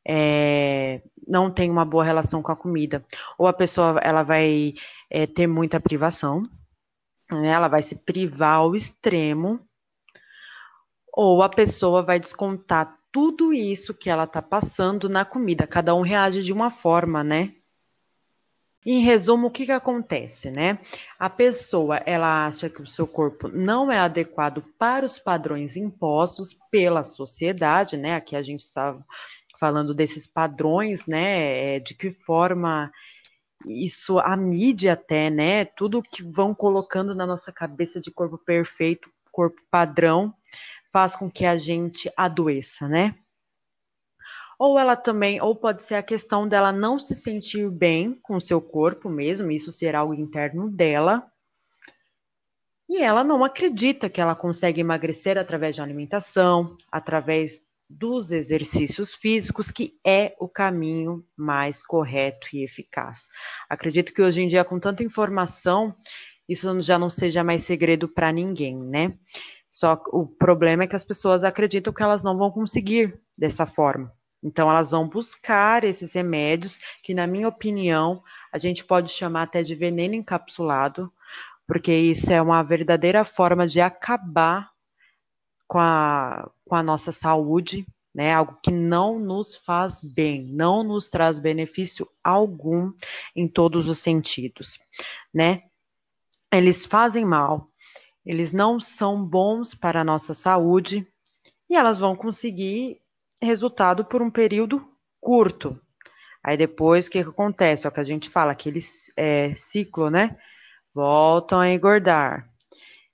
é, 0.07 1.03
não 1.27 1.51
tenha 1.51 1.73
uma 1.73 1.85
boa 1.85 2.05
relação 2.05 2.43
com 2.43 2.53
a 2.53 2.57
comida. 2.57 3.05
Ou 3.39 3.47
a 3.47 3.53
pessoa 3.53 3.99
ela 4.03 4.23
vai 4.23 4.75
é, 5.11 5.27
ter 5.27 5.47
muita 5.47 5.81
privação, 5.81 6.43
né? 7.31 7.49
ela 7.49 7.69
vai 7.69 7.83
se 7.83 7.97
privar 7.97 8.57
ao 8.57 8.77
extremo, 8.77 9.61
ou 11.13 11.43
a 11.43 11.49
pessoa 11.49 12.03
vai 12.03 12.21
descontar 12.21 12.99
tudo 13.11 13.53
isso 13.53 13.95
que 13.95 14.11
ela 14.11 14.25
está 14.25 14.43
passando 14.43 15.09
na 15.09 15.25
comida. 15.25 15.67
Cada 15.67 15.95
um 15.95 16.03
reage 16.03 16.43
de 16.43 16.53
uma 16.53 16.71
forma, 16.71 17.23
né? 17.23 17.55
Em 18.87 19.01
resumo, 19.01 19.47
o 19.47 19.51
que, 19.51 19.65
que 19.65 19.73
acontece, 19.73 20.51
né? 20.51 20.79
A 21.19 21.31
pessoa 21.31 21.97
ela 22.05 22.47
acha 22.47 22.69
que 22.69 22.83
o 22.83 22.87
seu 22.87 23.07
corpo 23.07 23.49
não 23.49 23.91
é 23.91 23.99
adequado 23.99 24.63
para 24.79 25.07
os 25.07 25.19
padrões 25.19 25.77
impostos 25.77 26.55
pela 26.71 27.03
sociedade, 27.03 27.97
né? 27.97 28.15
Aqui 28.15 28.37
a 28.37 28.43
gente 28.43 28.61
está 28.61 28.99
falando 29.59 29.95
desses 29.95 30.27
padrões, 30.27 31.07
né? 31.07 31.77
É, 31.77 31.81
de 31.81 31.95
que 31.95 32.11
forma 32.11 32.93
isso, 33.67 34.19
a 34.19 34.37
mídia 34.37 34.93
até, 34.93 35.31
né? 35.31 35.65
Tudo 35.65 36.03
que 36.03 36.23
vão 36.23 36.55
colocando 36.55 37.15
na 37.15 37.27
nossa 37.27 37.51
cabeça 37.51 38.01
de 38.01 38.11
corpo 38.11 38.37
perfeito, 38.37 39.11
corpo 39.33 39.61
padrão, 39.71 40.35
faz 40.93 41.17
com 41.17 41.31
que 41.31 41.47
a 41.47 41.57
gente 41.57 42.11
adoeça, 42.17 42.87
né? 42.87 43.15
Ou 44.59 44.79
ela 44.79 44.97
também, 44.97 45.41
ou 45.41 45.55
pode 45.55 45.83
ser 45.83 45.95
a 45.95 46.03
questão 46.03 46.47
dela 46.47 46.73
não 46.73 46.99
se 46.99 47.15
sentir 47.15 47.71
bem 47.71 48.19
com 48.23 48.37
o 48.37 48.41
seu 48.41 48.61
corpo 48.61 49.09
mesmo, 49.09 49.51
isso 49.51 49.73
ser 49.73 49.95
algo 49.95 50.15
interno 50.15 50.71
dela. 50.71 51.27
E 52.89 52.99
ela 53.03 53.25
não 53.25 53.43
acredita 53.43 54.11
que 54.11 54.21
ela 54.21 54.35
consegue 54.35 54.81
emagrecer 54.81 55.39
através 55.39 55.75
de 55.75 55.83
alimentação, 55.83 56.77
através 56.93 57.65
dos 57.89 58.33
exercícios 58.33 59.15
físicos, 59.15 59.71
que 59.71 59.99
é 60.05 60.35
o 60.39 60.49
caminho 60.49 61.25
mais 61.37 61.83
correto 61.83 62.49
e 62.53 62.63
eficaz. 62.63 63.29
Acredito 63.69 64.13
que 64.13 64.23
hoje 64.23 64.43
em 64.43 64.49
dia, 64.49 64.65
com 64.65 64.79
tanta 64.79 65.03
informação, 65.03 65.95
isso 66.49 66.79
já 66.81 66.99
não 66.99 67.11
seja 67.11 67.45
mais 67.45 67.63
segredo 67.63 68.09
para 68.09 68.33
ninguém, 68.33 68.77
né? 68.77 69.19
Só 69.71 70.01
o 70.09 70.27
problema 70.27 70.85
é 70.85 70.87
que 70.87 70.97
as 70.97 71.05
pessoas 71.05 71.43
acreditam 71.43 71.93
que 71.93 72.03
elas 72.03 72.23
não 72.23 72.37
vão 72.37 72.51
conseguir 72.51 73.19
dessa 73.37 73.67
forma. 73.67 74.13
Então, 74.45 74.71
elas 74.71 74.91
vão 74.91 75.09
buscar 75.09 75.85
esses 75.85 76.13
remédios, 76.13 76.79
que, 77.03 77.15
na 77.15 77.27
minha 77.27 77.49
opinião, 77.49 78.23
a 78.53 78.59
gente 78.59 78.85
pode 78.85 79.11
chamar 79.11 79.45
até 79.45 79.63
de 79.63 79.75
veneno 79.75 80.15
encapsulado, 80.15 81.11
porque 81.67 81.91
isso 81.93 82.31
é 82.31 82.43
uma 82.43 82.63
verdadeira 82.63 83.25
forma 83.25 83.67
de 83.67 83.81
acabar 83.81 84.71
com 85.67 85.79
a, 85.79 86.51
com 86.67 86.77
a 86.77 86.83
nossa 86.83 87.11
saúde, 87.11 87.87
né? 88.15 88.35
Algo 88.35 88.59
que 88.63 88.71
não 88.71 89.19
nos 89.19 89.57
faz 89.57 90.01
bem, 90.03 90.45
não 90.45 90.85
nos 90.85 91.09
traz 91.09 91.39
benefício 91.39 92.07
algum 92.23 92.93
em 93.35 93.49
todos 93.49 93.89
os 93.89 93.99
sentidos, 93.99 94.79
né? 95.33 95.63
Eles 96.53 96.85
fazem 96.85 97.25
mal, 97.25 97.71
eles 98.25 98.53
não 98.53 98.79
são 98.79 99.25
bons 99.25 99.75
para 99.75 100.03
a 100.03 100.05
nossa 100.05 100.35
saúde 100.35 101.07
e 101.69 101.75
elas 101.75 101.99
vão 101.99 102.15
conseguir 102.15 103.01
resultado 103.45 104.05
por 104.05 104.23
um 104.23 104.31
período 104.31 104.87
curto. 105.21 105.79
Aí 106.43 106.57
depois 106.57 107.07
o 107.07 107.11
que, 107.11 107.23
que 107.23 107.31
acontece? 107.31 107.87
É 107.87 107.89
o 107.89 107.93
que 107.93 108.01
a 108.01 108.05
gente 108.05 108.29
fala, 108.29 108.53
aquele 108.53 108.81
é, 109.17 109.55
ciclo, 109.55 110.11
né? 110.11 110.37
Voltam 110.95 111.61
a 111.61 111.71
engordar 111.71 112.49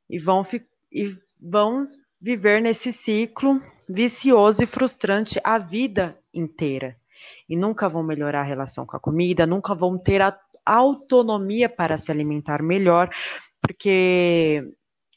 e 0.08 0.18
vão, 0.18 0.44
e 0.90 1.16
vão 1.40 1.86
viver 2.20 2.60
nesse 2.60 2.92
ciclo 2.92 3.62
vicioso 3.88 4.62
e 4.62 4.66
frustrante 4.66 5.40
a 5.44 5.58
vida 5.58 6.18
inteira. 6.34 6.96
E 7.48 7.56
nunca 7.56 7.88
vão 7.88 8.02
melhorar 8.02 8.40
a 8.40 8.44
relação 8.44 8.84
com 8.84 8.96
a 8.96 9.00
comida, 9.00 9.46
nunca 9.46 9.74
vão 9.74 9.96
ter 9.96 10.20
a 10.20 10.36
autonomia 10.64 11.68
para 11.68 11.98
se 11.98 12.10
alimentar 12.10 12.62
melhor, 12.62 13.10
porque 13.60 14.64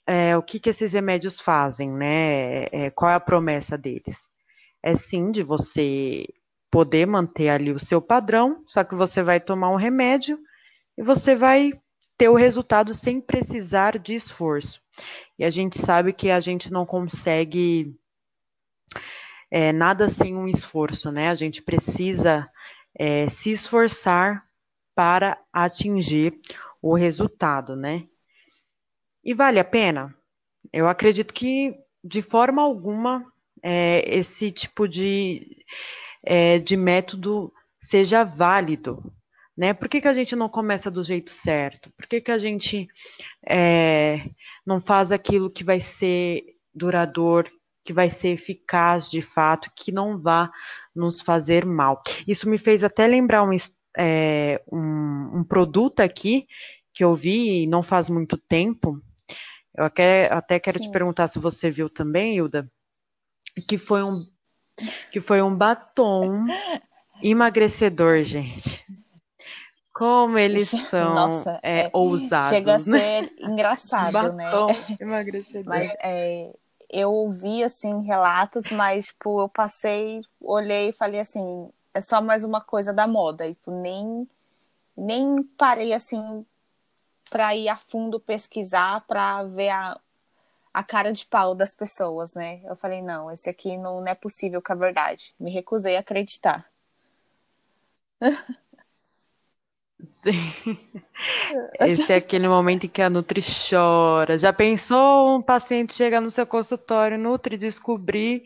é, 0.06 0.36
o 0.38 0.44
que, 0.44 0.60
que 0.60 0.70
esses 0.70 0.94
remédios 0.94 1.40
fazem, 1.40 1.92
né? 1.92 2.66
É, 2.72 2.90
qual 2.92 3.12
é 3.12 3.16
a 3.16 3.20
promessa 3.20 3.78
deles? 3.78 4.28
É 4.84 4.96
sim 4.96 5.32
de 5.32 5.42
você 5.42 6.26
poder 6.70 7.06
manter 7.06 7.50
ali 7.50 7.72
o 7.72 7.80
seu 7.80 8.02
padrão, 8.02 8.64
só 8.68 8.84
que 8.84 8.96
você 8.96 9.24
vai 9.24 9.40
tomar 9.40 9.70
um 9.70 9.76
remédio 9.76 10.40
e 10.98 11.02
você 11.02 11.36
vai 11.36 11.72
ter 12.18 12.30
o 12.30 12.36
resultado 12.36 12.94
sem 12.94 13.22
precisar 13.22 13.98
de 13.98 14.14
esforço. 14.14 14.82
E 15.38 15.46
a 15.46 15.50
gente 15.50 15.80
sabe 15.80 16.14
que 16.14 16.30
a 16.30 16.40
gente 16.40 16.72
não 16.72 16.86
consegue 16.86 17.96
é, 19.50 19.72
nada 19.72 20.10
sem 20.10 20.36
um 20.36 20.48
esforço, 20.48 21.12
né? 21.12 21.30
A 21.30 21.36
gente 21.36 21.62
precisa 21.62 22.50
é, 22.98 23.30
se 23.30 23.52
esforçar 23.52 24.48
para 24.96 25.40
atingir 25.52 26.40
o 26.82 26.96
resultado, 26.96 27.76
né? 27.76 28.08
E 29.24 29.34
vale 29.34 29.60
a 29.60 29.64
pena? 29.64 30.16
Eu 30.72 30.88
acredito 30.88 31.34
que 31.34 31.76
de 32.04 32.22
forma 32.22 32.62
alguma 32.62 33.33
é, 33.64 34.04
esse 34.14 34.52
tipo 34.52 34.88
de, 34.88 35.64
é, 36.22 36.60
de 36.60 36.76
método 36.76 37.52
seja 37.80 38.26
válido, 38.26 39.02
né? 39.56 39.74
Por 39.74 39.88
que, 39.88 40.02
que 40.02 40.08
a 40.08 40.14
gente 40.14 40.36
não 40.36 40.50
começa 40.50 40.92
do 40.92 41.04
jeito 41.04 41.32
certo? 41.32 41.90
Por 41.96 42.06
que, 42.06 42.20
que 42.20 42.32
a 42.32 42.38
gente 42.38 42.90
é, 43.48 44.30
não 44.66 44.82
faz 44.82 45.12
aquilo 45.12 45.50
que 45.50 45.64
vai 45.64 45.80
ser 45.80 46.44
duradouro, 46.74 47.50
que 47.86 47.94
vai 47.94 48.10
ser 48.10 48.30
eficaz 48.30 49.10
de 49.10 49.22
fato, 49.22 49.72
que 49.76 49.92
não 49.92 50.20
vá 50.20 50.52
nos 50.94 51.22
fazer 51.22 51.66
mal? 51.66 52.02
Isso 52.28 52.50
me 52.50 52.58
fez 52.58 52.84
até 52.84 53.08
lembrar 53.08 53.44
um, 53.44 53.56
é, 53.98 54.62
um, 54.72 55.40
um 55.40 55.44
produto 55.44 56.02
aqui 56.02 56.48
que 56.94 57.04
eu 57.04 57.14
vi 57.14 57.66
não 57.68 57.82
faz 57.82 58.10
muito 58.10 58.38
tempo. 58.38 59.02
Eu 59.76 59.86
até, 59.86 60.32
até 60.32 60.60
quero 60.60 60.78
Sim. 60.78 60.86
te 60.86 60.92
perguntar 60.92 61.28
se 61.28 61.40
você 61.40 61.72
viu 61.72 61.90
também, 61.90 62.36
Hilda, 62.38 62.70
que 63.62 63.78
foi 63.78 64.04
um 64.04 64.26
que 65.12 65.22
foi 65.22 65.42
um 65.42 65.56
batom 65.56 66.48
emagrecedor, 67.22 68.20
gente. 68.22 68.84
Como 69.94 70.40
eles 70.40 70.70
são 70.70 71.14
Nossa, 71.14 71.60
é, 71.62 71.82
é, 71.82 71.90
ousados. 71.94 72.50
Chega 72.50 72.76
a 72.76 72.80
né? 72.80 72.84
ser 73.00 73.34
engraçado, 73.40 74.34
né? 74.34 74.50
Batom 74.50 74.68
emagrecedor. 75.00 75.66
Mas 75.66 75.94
é, 76.00 76.52
eu 76.90 77.12
ouvi, 77.12 77.64
assim, 77.64 78.02
relatos, 78.04 78.72
mas, 78.72 79.08
tipo, 79.08 79.42
eu 79.42 79.48
passei, 79.48 80.22
olhei 80.42 80.90
e 80.90 80.94
falei 80.94 81.20
assim, 81.20 81.70
é 81.94 82.02
só 82.02 82.22
mais 82.22 82.44
uma 82.44 82.60
coisa 82.60 82.92
da 82.92 83.06
moda. 83.06 83.48
E, 83.48 83.54
tipo, 83.54 83.70
nem, 83.70 84.28
nem 84.98 85.44
parei, 85.58 85.94
assim, 85.94 86.44
para 87.30 87.56
ir 87.56 87.70
a 87.70 87.78
fundo 87.78 88.20
pesquisar, 88.20 89.02
para 89.08 89.44
ver 89.44 89.70
a, 89.70 90.00
a 90.74 90.84
cara 90.84 91.14
de 91.14 91.26
pau 91.26 91.54
das 91.54 91.76
pessoas, 91.76 92.34
né? 92.34 92.62
Eu 92.66 92.76
falei, 92.76 93.02
não, 93.02 93.32
esse 93.32 93.50
aqui 93.50 93.78
não, 93.78 94.02
não 94.02 94.08
é 94.08 94.16
possível 94.16 94.62
que 94.62 94.72
é 94.72 94.76
verdade. 94.76 95.36
Me 95.40 95.52
recusei 95.52 95.96
a 95.96 96.00
acreditar. 96.00 96.66
Sim. 100.06 100.34
Esse 101.80 102.12
é 102.12 102.18
aquele 102.18 102.48
momento 102.48 102.86
em 102.86 102.90
que 102.90 103.02
a 103.02 103.10
Nutri 103.10 103.42
chora. 103.42 104.38
Já 104.38 104.52
pensou 104.52 105.38
um 105.38 105.42
paciente 105.42 105.94
chegar 105.94 106.20
no 106.20 106.30
seu 106.30 106.46
consultório, 106.46 107.18
Nutri, 107.18 107.56
descobrir 107.56 108.44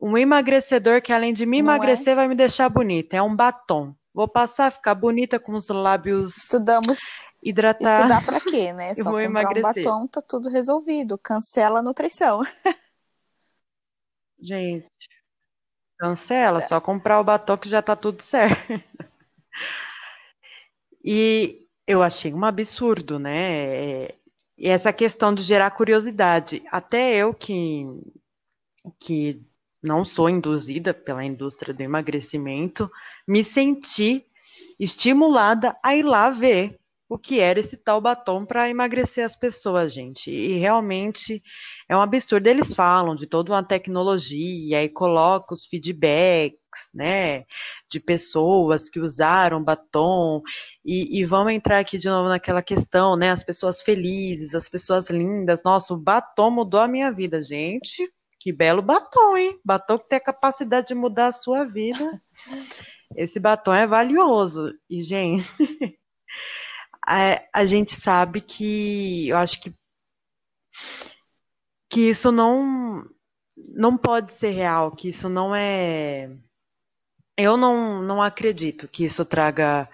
um 0.00 0.16
emagrecedor 0.16 1.02
que 1.02 1.12
além 1.12 1.32
de 1.32 1.44
me 1.44 1.60
Não 1.60 1.72
é? 1.72 1.74
emagrecer 1.74 2.12
é? 2.12 2.16
vai 2.16 2.28
me 2.28 2.34
deixar 2.34 2.68
bonita. 2.68 3.16
É 3.16 3.22
um 3.22 3.34
batom. 3.34 3.94
Vou 4.14 4.28
passar, 4.28 4.70
ficar 4.70 4.94
bonita 4.94 5.38
com 5.38 5.52
os 5.52 5.68
lábios 5.68 6.36
Estudamos. 6.36 6.98
Hidratar. 7.42 8.02
Estudar 8.02 8.24
pra 8.24 8.40
quê, 8.40 8.72
né? 8.72 8.94
Só 8.96 9.04
comprar 9.04 9.22
emagrecer. 9.24 9.64
um 9.64 9.84
batom, 9.84 10.06
tá 10.06 10.20
tudo 10.20 10.48
resolvido. 10.48 11.18
Cancela 11.18 11.78
a 11.80 11.82
nutrição. 11.82 12.42
Gente, 14.38 14.90
cancela, 15.98 16.60
só 16.60 16.78
comprar 16.78 17.18
o 17.18 17.24
batom 17.24 17.56
que 17.56 17.70
já 17.70 17.80
tá 17.80 17.96
tudo 17.96 18.22
certo. 18.22 18.56
E 21.08 21.68
eu 21.86 22.02
achei 22.02 22.34
um 22.34 22.44
absurdo, 22.44 23.16
né? 23.16 24.08
E 24.58 24.68
essa 24.68 24.92
questão 24.92 25.32
de 25.32 25.40
gerar 25.40 25.70
curiosidade. 25.70 26.64
Até 26.68 27.14
eu 27.14 27.32
que, 27.32 27.86
que 28.98 29.40
não 29.80 30.04
sou 30.04 30.28
induzida 30.28 30.92
pela 30.92 31.24
indústria 31.24 31.72
do 31.72 31.80
emagrecimento, 31.80 32.90
me 33.26 33.44
senti 33.44 34.26
estimulada 34.80 35.76
a 35.80 35.94
ir 35.94 36.02
lá 36.02 36.28
ver 36.28 36.76
o 37.08 37.16
que 37.16 37.40
era 37.40 37.60
esse 37.60 37.76
tal 37.76 38.00
batom 38.00 38.44
para 38.44 38.68
emagrecer 38.68 39.24
as 39.24 39.36
pessoas, 39.36 39.92
gente. 39.92 40.30
E 40.30 40.58
realmente 40.58 41.42
é 41.88 41.96
um 41.96 42.00
absurdo. 42.00 42.48
Eles 42.48 42.74
falam 42.74 43.14
de 43.14 43.26
toda 43.26 43.52
uma 43.52 43.62
tecnologia 43.62 44.82
e 44.82 44.88
colocam 44.88 45.54
os 45.54 45.64
feedbacks, 45.66 46.90
né, 46.92 47.44
de 47.90 47.98
pessoas 48.00 48.88
que 48.88 49.00
usaram 49.00 49.62
batom 49.64 50.42
e, 50.84 51.20
e 51.20 51.24
vamos 51.24 51.52
entrar 51.52 51.78
aqui 51.78 51.96
de 51.96 52.08
novo 52.08 52.28
naquela 52.28 52.62
questão, 52.62 53.16
né, 53.16 53.30
as 53.30 53.42
pessoas 53.42 53.80
felizes, 53.80 54.54
as 54.54 54.68
pessoas 54.68 55.08
lindas. 55.08 55.62
Nossa, 55.62 55.94
o 55.94 55.96
batom 55.96 56.50
mudou 56.50 56.80
a 56.80 56.88
minha 56.88 57.10
vida, 57.12 57.42
gente. 57.42 58.10
Que 58.38 58.52
belo 58.52 58.82
batom, 58.82 59.36
hein? 59.36 59.58
Batom 59.64 59.98
que 59.98 60.08
tem 60.08 60.18
a 60.18 60.20
capacidade 60.20 60.88
de 60.88 60.94
mudar 60.94 61.28
a 61.28 61.32
sua 61.32 61.64
vida. 61.64 62.20
Esse 63.16 63.40
batom 63.40 63.74
é 63.74 63.86
valioso. 63.86 64.72
E, 64.88 65.02
gente, 65.02 65.50
a, 67.06 67.64
gente 67.64 67.92
sabe 67.92 68.40
que 68.40 69.28
eu 69.28 69.36
acho 69.36 69.60
que 69.60 69.74
que 71.88 72.00
isso 72.10 72.32
não 72.32 73.04
não 73.56 73.96
pode 73.96 74.32
ser 74.32 74.50
real, 74.50 74.90
que 74.92 75.08
isso 75.08 75.28
não 75.28 75.54
é 75.54 76.30
eu 77.36 77.56
não, 77.56 78.02
não 78.02 78.22
acredito 78.22 78.88
que 78.88 79.04
isso 79.04 79.24
traga 79.24 79.88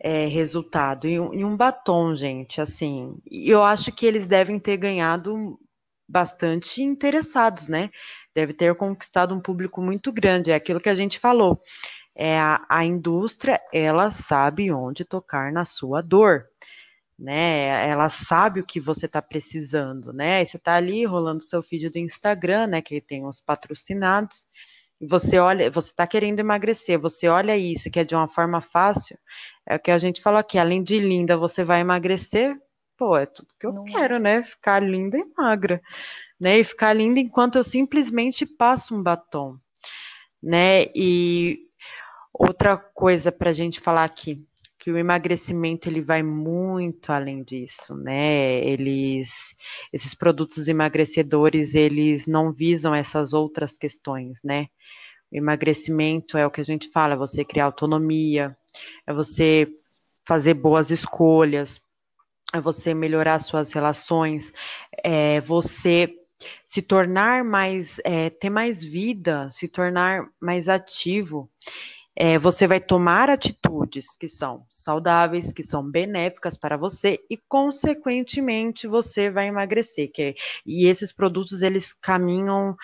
é, 0.00 0.26
resultado. 0.26 1.06
E 1.08 1.20
um, 1.20 1.34
e 1.34 1.44
um 1.44 1.56
batom, 1.56 2.16
gente, 2.16 2.60
assim, 2.60 3.16
eu 3.30 3.62
acho 3.62 3.92
que 3.92 4.06
eles 4.06 4.26
devem 4.26 4.58
ter 4.58 4.76
ganhado 4.76 5.58
bastante 6.08 6.82
interessados, 6.82 7.68
né? 7.68 7.90
Deve 8.34 8.52
ter 8.52 8.74
conquistado 8.74 9.34
um 9.34 9.40
público 9.40 9.80
muito 9.80 10.12
grande. 10.12 10.50
É 10.50 10.54
aquilo 10.54 10.80
que 10.80 10.88
a 10.88 10.94
gente 10.94 11.18
falou 11.18 11.62
é 12.14 12.38
a, 12.38 12.64
a 12.68 12.84
indústria, 12.84 13.58
ela 13.72 14.10
sabe 14.10 14.70
onde 14.70 15.06
tocar 15.06 15.50
na 15.50 15.64
sua 15.64 16.02
dor, 16.02 16.49
né? 17.20 17.88
Ela 17.88 18.08
sabe 18.08 18.60
o 18.60 18.66
que 18.66 18.80
você 18.80 19.04
está 19.04 19.20
precisando, 19.20 20.10
né? 20.10 20.40
E 20.40 20.46
você 20.46 20.56
está 20.56 20.74
ali 20.74 21.04
rolando 21.04 21.42
seu 21.42 21.62
feed 21.62 21.90
do 21.90 21.98
Instagram, 21.98 22.68
né? 22.68 22.80
Que 22.80 22.98
tem 22.98 23.26
os 23.26 23.40
patrocinados, 23.40 24.46
e 24.98 25.06
você 25.06 25.38
olha, 25.38 25.70
você 25.70 25.90
está 25.90 26.06
querendo 26.06 26.40
emagrecer, 26.40 26.98
você 26.98 27.28
olha 27.28 27.56
isso, 27.56 27.90
que 27.90 28.00
é 28.00 28.04
de 28.04 28.14
uma 28.14 28.26
forma 28.26 28.60
fácil, 28.62 29.18
é 29.66 29.76
o 29.76 29.78
que 29.78 29.90
a 29.90 29.98
gente 29.98 30.22
fala 30.22 30.40
aqui, 30.40 30.58
além 30.58 30.82
de 30.82 30.98
linda, 30.98 31.36
você 31.36 31.62
vai 31.62 31.80
emagrecer, 31.80 32.58
pô, 32.96 33.16
é 33.16 33.26
tudo 33.26 33.48
que 33.58 33.66
eu 33.66 33.72
Não 33.72 33.84
é. 33.86 33.90
quero, 33.90 34.14
é. 34.14 34.18
né? 34.18 34.42
Ficar 34.42 34.82
linda 34.82 35.18
e 35.18 35.24
magra, 35.36 35.82
né? 36.38 36.58
E 36.58 36.64
ficar 36.64 36.94
linda 36.94 37.20
enquanto 37.20 37.56
eu 37.58 37.64
simplesmente 37.64 38.46
passo 38.46 38.94
um 38.94 39.02
batom, 39.02 39.58
né? 40.42 40.86
E 40.94 41.70
Outra 42.32 42.76
coisa 42.76 43.32
para 43.32 43.50
a 43.50 43.52
gente 43.52 43.80
falar 43.80 44.04
aqui, 44.04 44.42
que 44.80 44.90
o 44.90 44.96
emagrecimento 44.96 45.90
ele 45.90 46.00
vai 46.00 46.22
muito 46.22 47.12
além 47.12 47.44
disso, 47.44 47.94
né? 47.94 48.64
Eles, 48.64 49.54
esses 49.92 50.14
produtos 50.14 50.68
emagrecedores, 50.68 51.74
eles 51.74 52.26
não 52.26 52.50
visam 52.50 52.94
essas 52.94 53.34
outras 53.34 53.76
questões, 53.76 54.42
né? 54.42 54.68
O 55.30 55.36
emagrecimento 55.36 56.38
é 56.38 56.46
o 56.46 56.50
que 56.50 56.62
a 56.62 56.64
gente 56.64 56.88
fala, 56.88 57.12
é 57.12 57.18
você 57.18 57.44
criar 57.44 57.66
autonomia, 57.66 58.56
é 59.06 59.12
você 59.12 59.68
fazer 60.26 60.54
boas 60.54 60.90
escolhas, 60.90 61.78
é 62.54 62.58
você 62.58 62.94
melhorar 62.94 63.38
suas 63.38 63.74
relações, 63.74 64.50
é 65.04 65.42
você 65.42 66.16
se 66.66 66.80
tornar 66.80 67.44
mais, 67.44 68.00
é, 68.02 68.30
ter 68.30 68.48
mais 68.48 68.82
vida, 68.82 69.50
se 69.50 69.68
tornar 69.68 70.26
mais 70.40 70.70
ativo 70.70 71.50
é, 72.16 72.38
você 72.38 72.66
vai 72.66 72.80
tomar 72.80 73.30
atitudes 73.30 74.16
que 74.16 74.28
são 74.28 74.66
saudáveis, 74.68 75.52
que 75.52 75.62
são 75.62 75.82
benéficas 75.82 76.56
para 76.56 76.76
você 76.76 77.18
e, 77.30 77.36
consequentemente, 77.36 78.86
você 78.86 79.30
vai 79.30 79.46
emagrecer. 79.46 80.10
É, 80.18 80.34
e 80.66 80.86
esses 80.86 81.12
produtos 81.12 81.62
eles 81.62 81.92
caminham, 81.92 82.76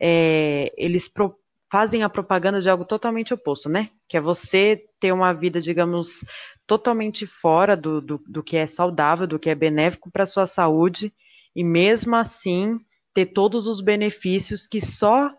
é, 0.00 0.72
eles 0.76 1.08
pro, 1.08 1.36
fazem 1.70 2.02
a 2.02 2.08
propaganda 2.08 2.62
de 2.62 2.70
algo 2.70 2.84
totalmente 2.84 3.34
oposto, 3.34 3.68
né? 3.68 3.90
Que 4.08 4.16
é 4.16 4.20
você 4.20 4.84
ter 5.00 5.12
uma 5.12 5.32
vida, 5.32 5.60
digamos, 5.60 6.24
totalmente 6.66 7.26
fora 7.26 7.76
do, 7.76 8.00
do, 8.00 8.22
do 8.26 8.42
que 8.42 8.56
é 8.56 8.66
saudável, 8.66 9.26
do 9.26 9.38
que 9.38 9.50
é 9.50 9.54
benéfico 9.54 10.10
para 10.10 10.22
a 10.22 10.26
sua 10.26 10.46
saúde 10.46 11.12
e 11.54 11.64
mesmo 11.64 12.14
assim 12.14 12.78
ter 13.12 13.26
todos 13.26 13.66
os 13.66 13.80
benefícios 13.80 14.66
que 14.66 14.80
só 14.80 15.34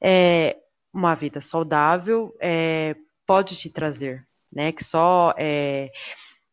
é, 0.00 0.56
uma 0.94 1.14
vida 1.14 1.40
saudável 1.40 2.34
é, 2.40 2.94
pode 3.26 3.56
te 3.56 3.68
trazer, 3.68 4.26
né? 4.52 4.70
Que 4.72 4.84
só 4.84 5.34
é, 5.36 5.90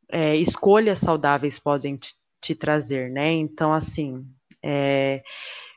é, 0.10 0.36
escolhas 0.36 1.00
saudáveis 1.00 1.60
podem 1.60 1.96
te, 1.96 2.14
te 2.42 2.56
trazer, 2.56 3.10
né? 3.12 3.32
Então, 3.32 3.72
assim, 3.72 4.26
é, 4.64 5.22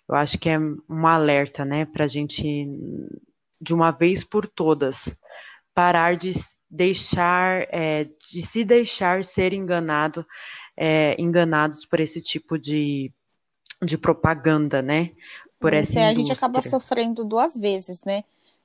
eu 0.09 0.15
acho 0.15 0.39
que 0.39 0.49
é 0.49 0.59
um 0.59 1.07
alerta, 1.07 1.65
né, 1.65 1.85
para 1.87 2.05
a 2.05 2.09
gente, 2.09 2.43
de 3.61 3.73
uma 3.73 3.91
vez 3.91 4.23
por 4.23 4.47
todas, 4.47 5.15
parar 5.75 6.17
de 6.17 6.33
deixar, 6.71 7.67
é, 7.71 8.05
de 8.31 8.43
se 8.43 8.65
deixar 8.65 9.25
ser 9.25 9.53
enganado, 9.53 10.27
é, 10.77 11.21
enganados 11.21 11.85
por 11.85 12.01
esse 12.01 12.21
tipo 12.21 12.59
de, 12.59 13.13
de 13.83 13.97
propaganda, 13.97 14.83
né? 14.83 15.13
Por 15.59 15.73
essa 15.73 16.01
a 16.01 16.13
gente 16.13 16.33
acaba 16.33 16.61
sofrendo 16.61 17.25
duas 17.25 17.57
vezes, 17.57 18.05
né? 18.05 18.25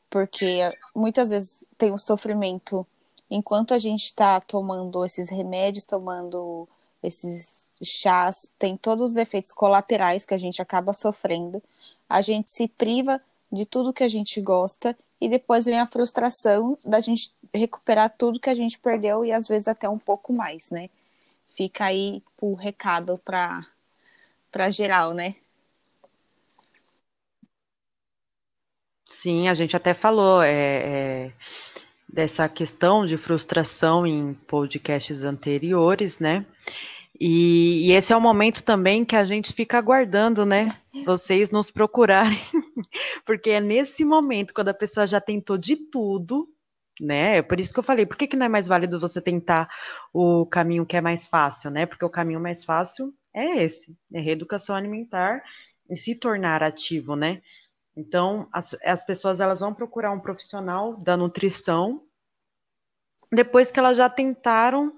Porque 0.10 0.62
muitas 0.95 1.30
vezes 1.30 1.63
tem 1.78 1.91
o 1.91 1.98
sofrimento 1.98 2.86
enquanto 3.30 3.74
a 3.74 3.78
gente 3.78 4.06
está 4.06 4.39
tomando 4.39 5.06
esses 5.06 5.30
remédios, 5.30 5.86
tomando 5.86 6.67
esses 7.04 7.69
chás, 7.82 8.50
tem 8.58 8.76
todos 8.76 9.12
os 9.12 9.17
efeitos 9.17 9.54
colaterais 9.54 10.26
que 10.26 10.34
a 10.34 10.38
gente 10.38 10.62
acaba 10.62 10.93
sofrendo. 10.93 11.62
A 12.10 12.22
gente 12.22 12.50
se 12.50 12.67
priva 12.67 13.22
de 13.52 13.65
tudo 13.65 13.93
que 13.93 14.04
a 14.04 14.08
gente 14.08 14.41
gosta 14.41 14.98
e 15.22 15.30
depois 15.30 15.65
vem 15.65 15.80
a 15.80 15.86
frustração 15.86 16.78
da 16.84 17.00
gente 17.00 17.34
recuperar 17.54 18.13
tudo 18.17 18.39
que 18.39 18.50
a 18.50 18.56
gente 18.56 18.80
perdeu 18.80 19.24
e 19.24 19.32
às 19.32 19.48
vezes 19.48 19.67
até 19.67 19.88
um 19.88 19.98
pouco 19.98 20.34
mais, 20.34 20.69
né? 20.69 20.89
Fica 21.56 21.86
aí 21.86 22.24
o 22.41 22.54
recado 22.54 23.17
para 23.24 23.65
para 24.52 24.72
geral, 24.72 25.13
né? 25.13 25.36
Sim, 29.10 29.48
a 29.48 29.54
gente 29.54 29.76
até 29.76 29.93
falou 29.93 30.41
é, 30.41 30.52
é, 30.52 31.32
dessa 32.08 32.48
questão 32.48 33.06
de 33.06 33.17
frustração 33.17 34.06
em 34.06 34.34
podcasts 34.34 35.24
anteriores, 35.24 36.19
né? 36.19 36.45
E, 37.19 37.89
e, 37.89 37.91
esse 37.91 38.13
é 38.13 38.15
o 38.15 38.22
momento 38.22 38.63
também 38.63 39.04
que 39.04 39.15
a 39.15 39.26
gente 39.26 39.52
fica 39.52 39.78
aguardando, 39.78 40.45
né? 40.45 40.74
Vocês 41.06 41.52
nos 41.52 41.69
procurarem, 41.69 42.39
porque 43.26 43.50
é 43.50 43.60
nesse 43.60 44.06
momento, 44.06 44.54
quando 44.54 44.69
a 44.69 44.74
pessoa 44.74 45.06
já 45.06 45.19
tentou 45.19 45.58
de 45.58 45.76
tudo, 45.76 46.48
né? 47.02 47.38
É 47.38 47.41
por 47.41 47.60
isso 47.60 47.74
que 47.74 47.80
eu 47.80 47.84
falei, 47.84 48.06
por 48.06 48.15
que, 48.15 48.28
que 48.28 48.38
não 48.38 48.45
é 48.45 48.50
mais 48.50 48.67
válido 48.67 49.00
você 49.00 49.22
tentar 49.22 49.69
o 50.13 50.45
caminho 50.45 50.86
que 50.86 50.95
é 50.95 51.02
mais 51.02 51.26
fácil, 51.28 51.69
né? 51.72 51.86
Porque 51.86 52.06
o 52.06 52.10
caminho 52.10 52.39
mais 52.39 52.63
fácil 52.63 53.13
é 53.34 53.63
esse, 53.63 53.95
é 54.13 54.19
reeducação 54.22 54.76
alimentar 54.76 55.43
e 55.89 55.98
se 55.98 56.15
tornar 56.15 56.63
ativo, 56.63 57.15
né? 57.15 57.41
Então, 58.00 58.48
as, 58.54 58.74
as 58.84 59.04
pessoas 59.06 59.42
elas 59.42 59.60
vão 59.60 59.74
procurar 59.74 60.12
um 60.12 60.20
profissional 60.22 60.96
da 60.96 61.18
nutrição 61.18 62.02
depois 63.32 63.70
que 63.70 63.78
elas 63.78 63.98
já 63.98 64.10
tentaram 64.10 64.94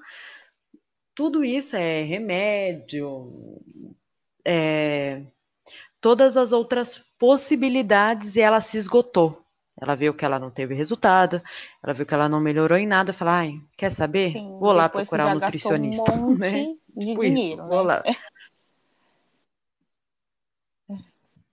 tudo 1.14 1.44
isso, 1.44 1.76
é 1.76 2.04
remédio, 2.04 3.60
é, 4.46 5.24
todas 6.00 6.38
as 6.38 6.52
outras 6.52 7.04
possibilidades 7.20 8.36
e 8.36 8.42
ela 8.42 8.62
se 8.62 8.78
esgotou. 8.78 9.42
Ela 9.80 9.96
viu 9.96 10.14
que 10.14 10.24
ela 10.24 10.38
não 10.40 10.52
teve 10.52 10.76
resultado, 10.76 11.42
ela 11.84 11.94
viu 11.94 12.06
que 12.06 12.14
ela 12.14 12.30
não 12.30 12.40
melhorou 12.40 12.78
em 12.78 12.88
nada, 12.88 13.12
falou, 13.12 13.34
ai, 13.34 13.60
quer 13.76 13.92
saber? 13.92 14.34
Sim, 14.34 14.58
vou 14.60 14.72
lá 14.72 14.88
procurar 14.88 15.28
um 15.28 15.40
nutricionista. 15.40 16.14
Um 16.14 16.18
monte 16.38 16.40
né? 16.40 16.76
de 16.96 17.06
tipo 17.08 17.22
dinheiro, 17.22 17.54
isso, 17.54 17.64
né? 17.64 17.76
Vou 17.76 17.84
lá. 17.84 18.04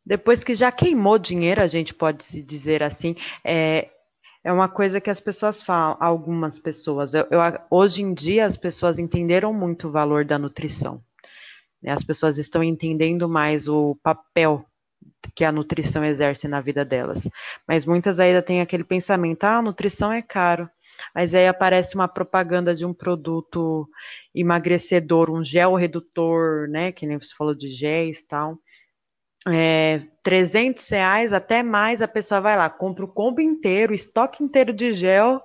Depois 0.09 0.43
que 0.43 0.55
já 0.55 0.73
queimou 0.73 1.19
dinheiro, 1.19 1.61
a 1.61 1.67
gente 1.67 1.93
pode 1.93 2.25
se 2.25 2.43
dizer 2.43 2.83
assim, 2.83 3.15
é, 3.45 3.91
é 4.43 4.51
uma 4.51 4.67
coisa 4.67 5.03
que 5.03 5.11
as 5.11 5.21
pessoas 5.21 5.61
falam, 5.61 5.99
algumas 6.01 6.59
pessoas. 6.59 7.13
Eu, 7.13 7.27
eu, 7.31 7.39
hoje 7.71 8.01
em 8.01 8.15
dia, 8.15 8.47
as 8.47 8.57
pessoas 8.57 8.99
entenderam 8.99 9.53
muito 9.53 9.87
o 9.87 9.91
valor 9.91 10.25
da 10.25 10.39
nutrição. 10.39 11.05
Né? 11.83 11.93
As 11.93 12.03
pessoas 12.03 12.39
estão 12.39 12.65
entendendo 12.65 13.29
mais 13.29 13.69
o 13.69 13.99
papel 14.03 14.65
que 15.35 15.45
a 15.45 15.53
nutrição 15.53 16.03
exerce 16.03 16.49
na 16.49 16.63
vida 16.63 16.87
delas. 16.87 17.29
Mas 17.67 17.85
muitas 17.85 18.19
ainda 18.19 18.41
têm 18.41 18.63
aquele 18.63 18.85
pensamento: 18.85 19.45
ah, 19.45 19.59
a 19.59 19.63
nutrição 19.63 20.11
é 20.11 20.23
caro. 20.23 20.71
Mas 21.15 21.35
aí 21.35 21.47
aparece 21.47 21.95
uma 21.95 22.09
propaganda 22.09 22.75
de 22.75 22.87
um 22.87 22.95
produto 22.95 23.87
emagrecedor, 24.35 25.31
um 25.31 25.45
gel 25.45 25.75
redutor, 25.75 26.67
né? 26.67 26.93
Que 26.93 27.07
nem 27.07 27.19
você 27.19 27.35
falou 27.37 27.55
de 27.55 27.69
géis 27.69 28.21
e 28.21 28.27
tal 28.27 28.59
é, 29.53 30.07
300 30.23 30.89
reais, 30.89 31.33
até 31.33 31.63
mais, 31.63 32.03
a 32.03 32.09
pessoa 32.09 32.41
vai 32.41 32.57
lá, 32.57 32.69
compra 32.69 33.05
o 33.05 33.09
combo 33.09 33.41
inteiro, 33.41 33.95
estoque 33.95 34.43
inteiro 34.43 34.73
de 34.73 34.93
gel 34.93 35.43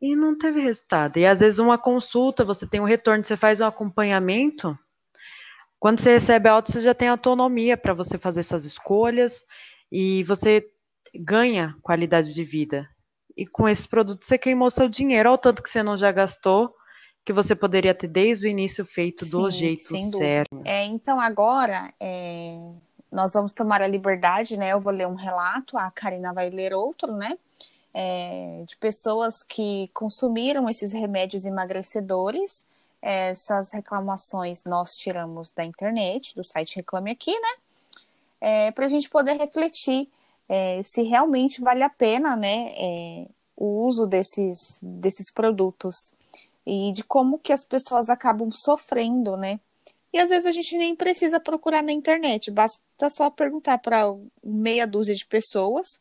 e 0.00 0.16
não 0.16 0.36
teve 0.36 0.60
resultado. 0.60 1.18
E 1.18 1.26
às 1.26 1.40
vezes 1.40 1.58
uma 1.58 1.78
consulta, 1.78 2.44
você 2.44 2.66
tem 2.66 2.80
um 2.80 2.84
retorno, 2.84 3.24
você 3.24 3.36
faz 3.36 3.60
um 3.60 3.66
acompanhamento. 3.66 4.76
Quando 5.78 6.00
você 6.00 6.14
recebe 6.14 6.48
alta, 6.48 6.72
você 6.72 6.80
já 6.80 6.94
tem 6.94 7.08
autonomia 7.08 7.76
para 7.76 7.94
você 7.94 8.18
fazer 8.18 8.42
suas 8.42 8.64
escolhas 8.64 9.44
e 9.90 10.24
você 10.24 10.66
ganha 11.14 11.76
qualidade 11.82 12.32
de 12.32 12.44
vida. 12.44 12.88
E 13.36 13.46
com 13.46 13.68
esse 13.68 13.86
produto 13.86 14.24
você 14.24 14.38
queimou 14.38 14.70
seu 14.70 14.88
dinheiro, 14.88 15.28
olha 15.28 15.34
o 15.34 15.38
tanto 15.38 15.62
que 15.62 15.70
você 15.70 15.82
não 15.82 15.96
já 15.96 16.10
gastou 16.10 16.74
que 17.24 17.32
você 17.32 17.54
poderia 17.54 17.94
ter 17.94 18.08
desde 18.08 18.46
o 18.46 18.50
início 18.50 18.84
feito 18.84 19.24
Sim, 19.24 19.30
do 19.30 19.50
jeito 19.50 19.96
certo. 19.96 20.60
É, 20.64 20.84
então 20.84 21.20
agora 21.20 21.92
é, 22.00 22.58
nós 23.10 23.34
vamos 23.34 23.52
tomar 23.52 23.82
a 23.82 23.86
liberdade, 23.86 24.56
né? 24.56 24.72
Eu 24.72 24.80
vou 24.80 24.92
ler 24.92 25.06
um 25.06 25.14
relato, 25.14 25.76
a 25.76 25.90
Karina 25.90 26.32
vai 26.32 26.50
ler 26.50 26.74
outro, 26.74 27.12
né? 27.12 27.38
É, 27.94 28.64
de 28.66 28.76
pessoas 28.78 29.42
que 29.42 29.90
consumiram 29.92 30.68
esses 30.68 30.92
remédios 30.92 31.44
emagrecedores. 31.44 32.64
Essas 33.00 33.72
reclamações 33.72 34.64
nós 34.64 34.94
tiramos 34.94 35.50
da 35.50 35.64
internet, 35.64 36.34
do 36.34 36.44
site 36.44 36.76
Reclame 36.76 37.10
Aqui, 37.10 37.32
né? 37.32 37.54
É, 38.40 38.70
Para 38.72 38.86
a 38.86 38.88
gente 38.88 39.10
poder 39.10 39.34
refletir 39.34 40.08
é, 40.48 40.82
se 40.82 41.02
realmente 41.02 41.60
vale 41.60 41.82
a 41.82 41.90
pena, 41.90 42.36
né? 42.36 42.72
É, 42.76 43.26
o 43.56 43.86
uso 43.86 44.06
desses, 44.06 44.80
desses 44.82 45.30
produtos 45.30 46.14
e 46.66 46.92
de 46.92 47.02
como 47.04 47.38
que 47.38 47.52
as 47.52 47.64
pessoas 47.64 48.08
acabam 48.08 48.50
sofrendo, 48.52 49.36
né? 49.36 49.60
E 50.12 50.18
às 50.18 50.28
vezes 50.28 50.46
a 50.46 50.52
gente 50.52 50.76
nem 50.76 50.94
precisa 50.94 51.40
procurar 51.40 51.82
na 51.82 51.92
internet, 51.92 52.50
basta 52.50 53.10
só 53.10 53.30
perguntar 53.30 53.78
para 53.78 54.04
meia 54.44 54.86
dúzia 54.86 55.14
de 55.14 55.26
pessoas, 55.26 55.98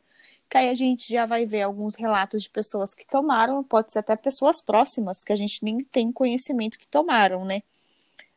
que 0.50 0.58
aí 0.58 0.70
a 0.70 0.76
gente 0.76 1.12
já 1.12 1.26
vai 1.26 1.46
ver 1.46 1.62
alguns 1.62 1.96
relatos 1.96 2.44
de 2.44 2.50
pessoas 2.50 2.94
que 2.94 3.08
tomaram, 3.08 3.64
pode 3.64 3.94
ser 3.94 4.00
até 4.00 4.18
pessoas 4.18 4.62
próximas, 4.62 5.24
que 5.24 5.32
a 5.32 5.36
gente 5.36 5.64
nem 5.64 5.82
tem 5.86 6.12
conhecimento 6.12 6.78
que 6.78 6.88
tomaram, 6.88 7.46
né? 7.46 7.64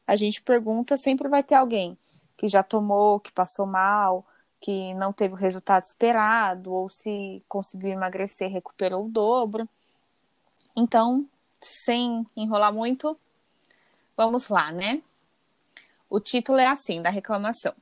A 0.06 0.14
gente 0.14 0.40
pergunta, 0.40 0.96
sempre 0.96 1.28
vai 1.28 1.42
ter 1.42 1.56
alguém 1.56 1.98
que 2.36 2.46
já 2.46 2.62
tomou, 2.62 3.18
que 3.18 3.32
passou 3.32 3.66
mal, 3.66 4.24
que 4.60 4.94
não 4.94 5.12
teve 5.12 5.34
o 5.34 5.36
resultado 5.36 5.84
esperado, 5.84 6.72
ou 6.72 6.88
se 6.88 7.42
conseguiu 7.48 7.90
emagrecer, 7.90 8.50
recuperou 8.50 9.06
o 9.06 9.10
dobro. 9.10 9.68
Então, 10.76 11.26
sem 11.64 12.26
enrolar 12.36 12.72
muito, 12.72 13.18
vamos 14.16 14.48
lá, 14.48 14.70
né? 14.70 15.02
O 16.08 16.20
título 16.20 16.58
é 16.58 16.66
assim, 16.66 17.02
da 17.02 17.10
reclamação. 17.10 17.74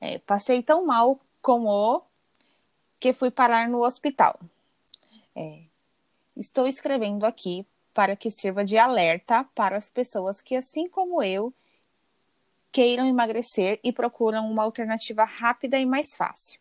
É, 0.00 0.18
passei 0.18 0.62
tão 0.62 0.84
mal 0.84 1.20
com 1.40 1.66
o 1.66 2.02
que 2.98 3.12
fui 3.12 3.30
parar 3.30 3.68
no 3.68 3.84
hospital. 3.84 4.38
É, 5.34 5.62
estou 6.36 6.66
escrevendo 6.66 7.24
aqui 7.24 7.66
para 7.94 8.16
que 8.16 8.30
sirva 8.30 8.64
de 8.64 8.76
alerta 8.76 9.44
para 9.54 9.76
as 9.76 9.88
pessoas 9.88 10.42
que, 10.42 10.56
assim 10.56 10.88
como 10.88 11.22
eu, 11.22 11.52
queiram 12.72 13.06
emagrecer 13.06 13.80
e 13.82 13.92
procuram 13.92 14.50
uma 14.50 14.62
alternativa 14.62 15.24
rápida 15.24 15.78
e 15.78 15.86
mais 15.86 16.14
fácil. 16.14 16.60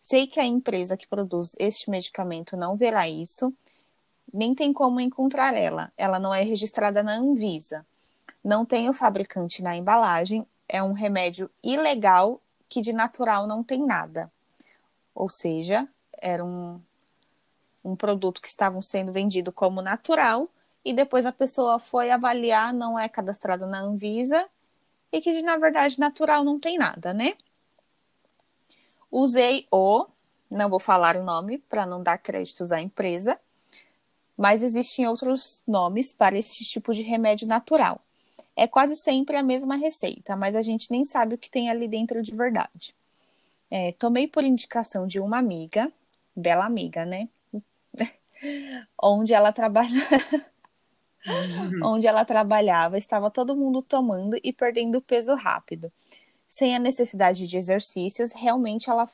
Sei 0.00 0.26
que 0.26 0.40
a 0.40 0.44
empresa 0.44 0.96
que 0.96 1.06
produz 1.06 1.50
este 1.58 1.90
medicamento 1.90 2.56
não 2.56 2.76
verá 2.76 3.08
isso 3.08 3.52
nem 4.32 4.54
tem 4.54 4.72
como 4.72 5.00
encontrar 5.00 5.54
ela. 5.54 5.92
Ela 5.96 6.18
não 6.18 6.34
é 6.34 6.42
registrada 6.42 7.02
na 7.02 7.14
Anvisa. 7.14 7.86
Não 8.42 8.64
tem 8.64 8.88
o 8.88 8.94
fabricante 8.94 9.62
na 9.62 9.76
embalagem. 9.76 10.46
É 10.68 10.82
um 10.82 10.92
remédio 10.92 11.50
ilegal 11.62 12.40
que 12.68 12.80
de 12.80 12.92
natural 12.92 13.46
não 13.46 13.62
tem 13.62 13.84
nada. 13.84 14.32
Ou 15.14 15.28
seja, 15.28 15.86
era 16.18 16.44
um, 16.44 16.80
um 17.84 17.94
produto 17.94 18.40
que 18.40 18.48
estavam 18.48 18.80
sendo 18.80 19.12
vendido 19.12 19.52
como 19.52 19.82
natural 19.82 20.48
e 20.84 20.92
depois 20.92 21.26
a 21.26 21.32
pessoa 21.32 21.78
foi 21.78 22.10
avaliar, 22.10 22.72
não 22.72 22.98
é 22.98 23.08
cadastrado 23.08 23.66
na 23.66 23.80
Anvisa 23.80 24.48
e 25.12 25.20
que 25.20 25.32
de, 25.32 25.42
na 25.42 25.56
verdade 25.58 26.00
natural 26.00 26.42
não 26.42 26.58
tem 26.58 26.78
nada, 26.78 27.12
né? 27.12 27.34
Usei 29.10 29.66
o, 29.70 30.06
não 30.50 30.70
vou 30.70 30.80
falar 30.80 31.16
o 31.16 31.22
nome 31.22 31.58
para 31.58 31.84
não 31.84 32.02
dar 32.02 32.16
créditos 32.18 32.72
à 32.72 32.80
empresa, 32.80 33.38
mas 34.36 34.62
existem 34.62 35.06
outros 35.06 35.62
nomes 35.66 36.12
para 36.12 36.38
esse 36.38 36.64
tipo 36.64 36.92
de 36.92 37.02
remédio 37.02 37.46
natural. 37.46 38.00
É 38.56 38.66
quase 38.66 38.96
sempre 38.96 39.36
a 39.36 39.42
mesma 39.42 39.76
receita, 39.76 40.36
mas 40.36 40.54
a 40.54 40.62
gente 40.62 40.90
nem 40.90 41.04
sabe 41.04 41.34
o 41.34 41.38
que 41.38 41.50
tem 41.50 41.70
ali 41.70 41.88
dentro 41.88 42.22
de 42.22 42.34
verdade. 42.34 42.94
É, 43.70 43.92
tomei 43.92 44.28
por 44.28 44.44
indicação 44.44 45.06
de 45.06 45.18
uma 45.18 45.38
amiga, 45.38 45.90
bela 46.36 46.66
amiga, 46.66 47.06
né? 47.06 47.28
Onde 49.02 49.32
ela 49.32 49.52
trabalha. 49.52 49.88
uhum. 51.26 51.80
onde 51.86 52.06
ela 52.06 52.24
trabalhava, 52.24 52.98
estava 52.98 53.30
todo 53.30 53.56
mundo 53.56 53.80
tomando 53.80 54.36
e 54.42 54.52
perdendo 54.52 55.00
peso 55.00 55.34
rápido. 55.34 55.90
Sem 56.48 56.74
a 56.74 56.78
necessidade 56.78 57.46
de 57.46 57.56
exercícios, 57.56 58.32
realmente 58.32 58.90
ela. 58.90 59.08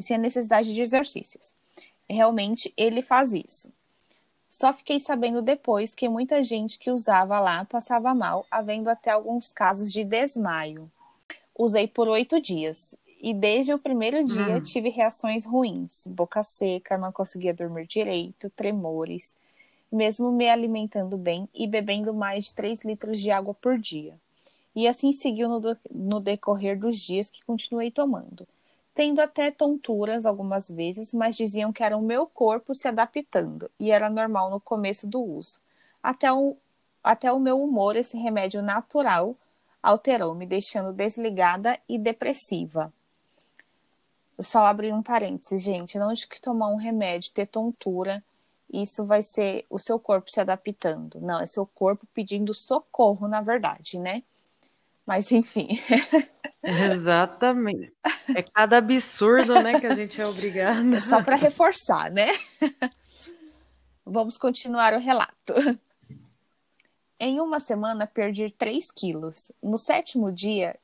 Sem 0.00 0.16
a 0.16 0.20
necessidade 0.20 0.74
de 0.74 0.80
exercícios. 0.80 1.54
Realmente 2.08 2.72
ele 2.76 3.02
faz 3.02 3.32
isso. 3.32 3.72
Só 4.54 4.72
fiquei 4.72 5.00
sabendo 5.00 5.42
depois 5.42 5.96
que 5.96 6.08
muita 6.08 6.40
gente 6.40 6.78
que 6.78 6.88
usava 6.88 7.40
lá 7.40 7.64
passava 7.64 8.14
mal, 8.14 8.46
havendo 8.48 8.88
até 8.88 9.10
alguns 9.10 9.50
casos 9.50 9.92
de 9.92 10.04
desmaio. 10.04 10.88
Usei 11.58 11.88
por 11.88 12.06
oito 12.06 12.40
dias 12.40 12.94
e 13.20 13.34
desde 13.34 13.74
o 13.74 13.80
primeiro 13.80 14.24
dia 14.24 14.58
hum. 14.58 14.62
tive 14.62 14.90
reações 14.90 15.44
ruins, 15.44 16.06
boca 16.06 16.40
seca, 16.44 16.96
não 16.96 17.10
conseguia 17.10 17.52
dormir 17.52 17.88
direito, 17.88 18.48
tremores, 18.48 19.34
mesmo 19.90 20.30
me 20.30 20.48
alimentando 20.48 21.16
bem 21.16 21.48
e 21.52 21.66
bebendo 21.66 22.14
mais 22.14 22.44
de 22.44 22.54
3 22.54 22.84
litros 22.84 23.18
de 23.18 23.32
água 23.32 23.54
por 23.54 23.76
dia. 23.76 24.14
E 24.72 24.86
assim 24.86 25.12
seguiu 25.12 25.48
no, 25.48 25.60
no 25.90 26.20
decorrer 26.20 26.78
dos 26.78 26.96
dias 27.00 27.28
que 27.28 27.44
continuei 27.44 27.90
tomando, 27.90 28.46
tendo 28.94 29.20
até 29.20 29.50
tonturas 29.50 30.24
algumas 30.24 30.68
vezes, 30.68 31.12
mas 31.12 31.36
diziam 31.36 31.72
que 31.72 31.82
era 31.82 31.96
o 31.96 32.02
meu 32.02 32.26
corpo 32.26 32.74
se 32.74 32.86
adaptando 32.86 33.68
e 33.78 33.90
era 33.90 34.08
normal 34.08 34.50
no 34.50 34.60
começo 34.60 35.06
do 35.06 35.20
uso. 35.20 35.60
Até 36.02 36.32
o, 36.32 36.56
até 37.02 37.32
o 37.32 37.40
meu 37.40 37.60
humor, 37.60 37.96
esse 37.96 38.16
remédio 38.16 38.62
natural, 38.62 39.36
alterou, 39.82 40.34
me 40.34 40.46
deixando 40.46 40.92
desligada 40.92 41.78
e 41.88 41.98
depressiva. 41.98 42.92
Só 44.38 44.64
abrir 44.64 44.92
um 44.92 45.02
parênteses, 45.02 45.60
gente. 45.62 45.98
Não 45.98 46.12
de 46.12 46.26
que 46.26 46.40
tomar 46.40 46.68
um 46.68 46.76
remédio, 46.76 47.32
ter 47.32 47.46
tontura, 47.46 48.22
isso 48.72 49.04
vai 49.04 49.22
ser 49.22 49.66
o 49.68 49.78
seu 49.78 49.98
corpo 49.98 50.30
se 50.30 50.40
adaptando. 50.40 51.20
Não, 51.20 51.40
é 51.40 51.46
seu 51.46 51.66
corpo 51.66 52.06
pedindo 52.14 52.54
socorro, 52.54 53.26
na 53.28 53.40
verdade, 53.40 53.98
né? 53.98 54.22
Mas 55.06 55.32
enfim. 55.32 55.80
Exatamente. 56.64 57.92
É 58.34 58.42
cada 58.42 58.78
absurdo, 58.78 59.54
né, 59.62 59.78
que 59.78 59.86
a 59.86 59.94
gente 59.94 60.20
é 60.20 60.26
obrigado. 60.26 60.94
É 60.94 61.00
só 61.00 61.22
para 61.22 61.36
reforçar, 61.36 62.10
né? 62.10 62.28
Vamos 64.04 64.38
continuar 64.38 64.94
o 64.94 64.98
relato. 64.98 65.54
Em 67.18 67.40
uma 67.40 67.60
semana, 67.60 68.06
perdi 68.06 68.50
3 68.50 68.90
quilos. 68.90 69.52
No 69.62 69.78
sétimo 69.78 70.32
dia, 70.32 70.76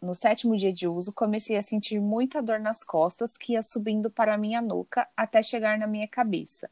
no, 0.00 0.14
sétimo 0.14 0.56
dia 0.56 0.72
de 0.72 0.86
uso, 0.86 1.12
comecei 1.12 1.56
a 1.56 1.62
sentir 1.62 2.00
muita 2.00 2.42
dor 2.42 2.60
nas 2.60 2.84
costas 2.84 3.36
que 3.36 3.52
ia 3.52 3.62
subindo 3.62 4.10
para 4.10 4.34
a 4.34 4.38
minha 4.38 4.60
nuca 4.60 5.08
até 5.16 5.42
chegar 5.42 5.78
na 5.78 5.86
minha 5.86 6.06
cabeça. 6.06 6.70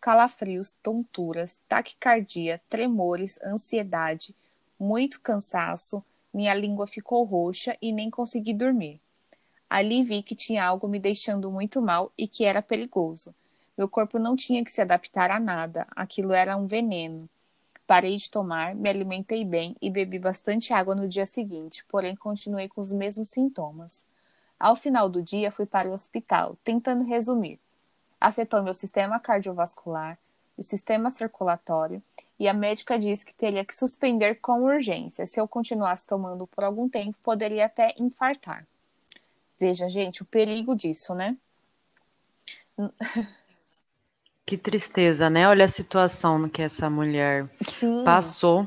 Calafrios, 0.00 0.72
tonturas, 0.82 1.60
taquicardia, 1.68 2.60
tremores, 2.68 3.40
ansiedade, 3.42 4.34
muito 4.78 5.20
cansaço, 5.20 6.04
minha 6.32 6.54
língua 6.54 6.86
ficou 6.86 7.24
roxa 7.24 7.76
e 7.80 7.92
nem 7.92 8.10
consegui 8.10 8.54
dormir. 8.54 9.00
Ali 9.68 10.02
vi 10.02 10.22
que 10.22 10.34
tinha 10.34 10.64
algo 10.64 10.86
me 10.86 10.98
deixando 10.98 11.50
muito 11.50 11.80
mal 11.80 12.12
e 12.16 12.28
que 12.28 12.44
era 12.44 12.60
perigoso. 12.60 13.34
Meu 13.76 13.88
corpo 13.88 14.18
não 14.18 14.36
tinha 14.36 14.64
que 14.64 14.70
se 14.70 14.80
adaptar 14.80 15.30
a 15.30 15.40
nada, 15.40 15.86
aquilo 15.96 16.32
era 16.32 16.56
um 16.56 16.66
veneno. 16.66 17.28
Parei 17.86 18.16
de 18.16 18.30
tomar, 18.30 18.74
me 18.74 18.88
alimentei 18.88 19.44
bem 19.44 19.76
e 19.80 19.90
bebi 19.90 20.18
bastante 20.18 20.72
água 20.72 20.94
no 20.94 21.08
dia 21.08 21.26
seguinte, 21.26 21.84
porém 21.88 22.14
continuei 22.14 22.68
com 22.68 22.80
os 22.80 22.92
mesmos 22.92 23.30
sintomas. 23.30 24.04
Ao 24.58 24.76
final 24.76 25.08
do 25.08 25.20
dia, 25.22 25.50
fui 25.50 25.66
para 25.66 25.88
o 25.88 25.92
hospital, 25.92 26.56
tentando 26.62 27.04
resumir. 27.04 27.58
Afetou 28.20 28.62
meu 28.62 28.72
sistema 28.72 29.18
cardiovascular, 29.18 30.18
o 30.56 30.62
sistema 30.62 31.10
circulatório, 31.10 32.02
e 32.38 32.48
a 32.48 32.54
médica 32.54 32.98
disse 32.98 33.24
que 33.24 33.34
teria 33.34 33.64
que 33.64 33.74
suspender 33.74 34.36
com 34.36 34.62
urgência. 34.62 35.26
Se 35.26 35.40
eu 35.40 35.48
continuasse 35.48 36.06
tomando 36.06 36.46
por 36.46 36.64
algum 36.64 36.88
tempo, 36.88 37.16
poderia 37.22 37.66
até 37.66 37.94
infartar. 37.98 38.66
Veja, 39.58 39.88
gente, 39.88 40.22
o 40.22 40.24
perigo 40.24 40.74
disso, 40.74 41.14
né? 41.14 41.36
Que 44.44 44.58
tristeza, 44.58 45.30
né? 45.30 45.48
Olha 45.48 45.64
a 45.64 45.68
situação 45.68 46.48
que 46.48 46.62
essa 46.62 46.90
mulher 46.90 47.48
Sim. 47.68 48.02
passou 48.04 48.66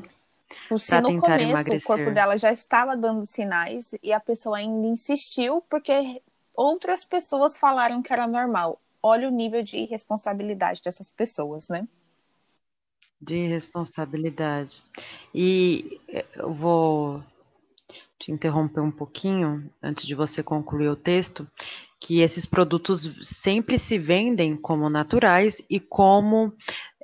para 0.68 1.02
tentar 1.02 1.38
começo, 1.38 1.42
emagrecer. 1.42 1.94
O 1.94 1.96
corpo 1.98 2.10
dela 2.12 2.38
já 2.38 2.52
estava 2.52 2.96
dando 2.96 3.26
sinais 3.26 3.94
e 4.02 4.12
a 4.12 4.20
pessoa 4.20 4.58
ainda 4.58 4.86
insistiu 4.86 5.62
porque 5.68 6.22
outras 6.54 7.04
pessoas 7.04 7.58
falaram 7.58 8.02
que 8.02 8.12
era 8.12 8.26
normal. 8.26 8.80
Olha 9.08 9.28
o 9.28 9.30
nível 9.30 9.62
de 9.62 9.76
irresponsabilidade 9.76 10.82
dessas 10.82 11.08
pessoas, 11.08 11.68
né? 11.68 11.86
De 13.20 13.46
responsabilidade. 13.46 14.82
E 15.32 16.00
eh, 16.08 16.24
eu 16.34 16.52
vou 16.52 17.22
te 18.18 18.32
interromper 18.32 18.80
um 18.80 18.90
pouquinho 18.90 19.70
antes 19.80 20.04
de 20.04 20.14
você 20.16 20.42
concluir 20.42 20.88
o 20.88 20.96
texto, 20.96 21.48
que 22.00 22.20
esses 22.20 22.46
produtos 22.46 23.20
sempre 23.22 23.78
se 23.78 23.96
vendem 23.96 24.56
como 24.56 24.90
naturais 24.90 25.62
e 25.70 25.78
como 25.78 26.52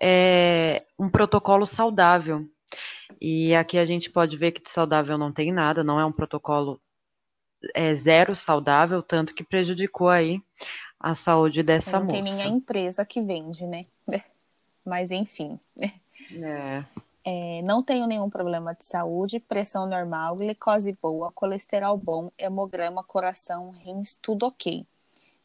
é, 0.01 0.85
um 0.99 1.09
protocolo 1.09 1.69
saudável. 1.69 2.45
E 3.21 3.55
aqui 3.55 3.79
a 3.79 3.85
gente 3.85 4.11
pode 4.11 4.37
ver 4.37 4.51
que 4.51 4.61
de 4.61 4.71
saudável 4.71 5.17
não 5.17 5.31
tem 5.31 5.53
nada, 5.53 5.85
não 5.85 6.01
é 6.01 6.05
um 6.05 6.11
protocolo 6.11 6.81
é, 7.77 7.95
zero 7.95 8.35
saudável, 8.35 9.01
tanto 9.05 9.33
que 9.33 9.45
prejudicou 9.45 10.09
aí 10.09 10.43
a 11.03 11.15
saúde 11.17 11.63
dessa 11.63 11.99
não 11.99 12.07
moça. 12.07 12.17
Não 12.17 12.23
tem 12.23 12.35
nem 12.35 12.45
a 12.45 12.49
empresa 12.49 13.05
que 13.05 13.21
vende, 13.21 13.67
né? 13.67 13.87
Mas 14.85 15.11
enfim. 15.11 15.59
É. 15.79 16.85
É, 17.25 17.63
não 17.63 17.83
tenho 17.83 18.07
nenhum 18.07 18.29
problema 18.29 18.75
de 18.75 18.85
saúde, 18.85 19.39
pressão 19.39 19.87
normal, 19.87 20.37
glicose 20.37 20.97
boa, 21.01 21.31
colesterol 21.33 21.97
bom, 21.97 22.33
hemograma, 22.37 23.05
coração, 23.05 23.71
rins, 23.71 24.17
tudo 24.21 24.47
ok. 24.47 24.85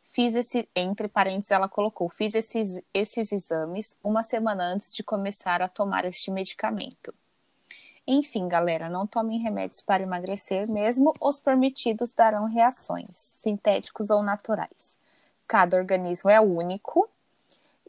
Fiz 0.05 0.33
esse, 0.33 0.67
entre 0.75 1.07
parênteses, 1.07 1.51
ela 1.51 1.69
colocou, 1.69 2.09
fiz 2.09 2.33
esses, 2.33 2.81
esses 2.91 3.31
exames 3.31 3.95
uma 4.03 4.23
semana 4.23 4.63
antes 4.63 4.93
de 4.93 5.03
começar 5.03 5.61
a 5.61 5.67
tomar 5.67 6.05
este 6.05 6.31
medicamento. 6.31 7.13
Enfim, 8.07 8.47
galera, 8.47 8.89
não 8.89 9.05
tomem 9.05 9.39
remédios 9.39 9.81
para 9.81 10.01
emagrecer, 10.01 10.67
mesmo 10.67 11.13
os 11.19 11.39
permitidos 11.39 12.11
darão 12.11 12.45
reações, 12.45 13.35
sintéticos 13.39 14.09
ou 14.09 14.23
naturais. 14.23 14.96
Cada 15.47 15.77
organismo 15.77 16.29
é 16.29 16.41
único 16.41 17.09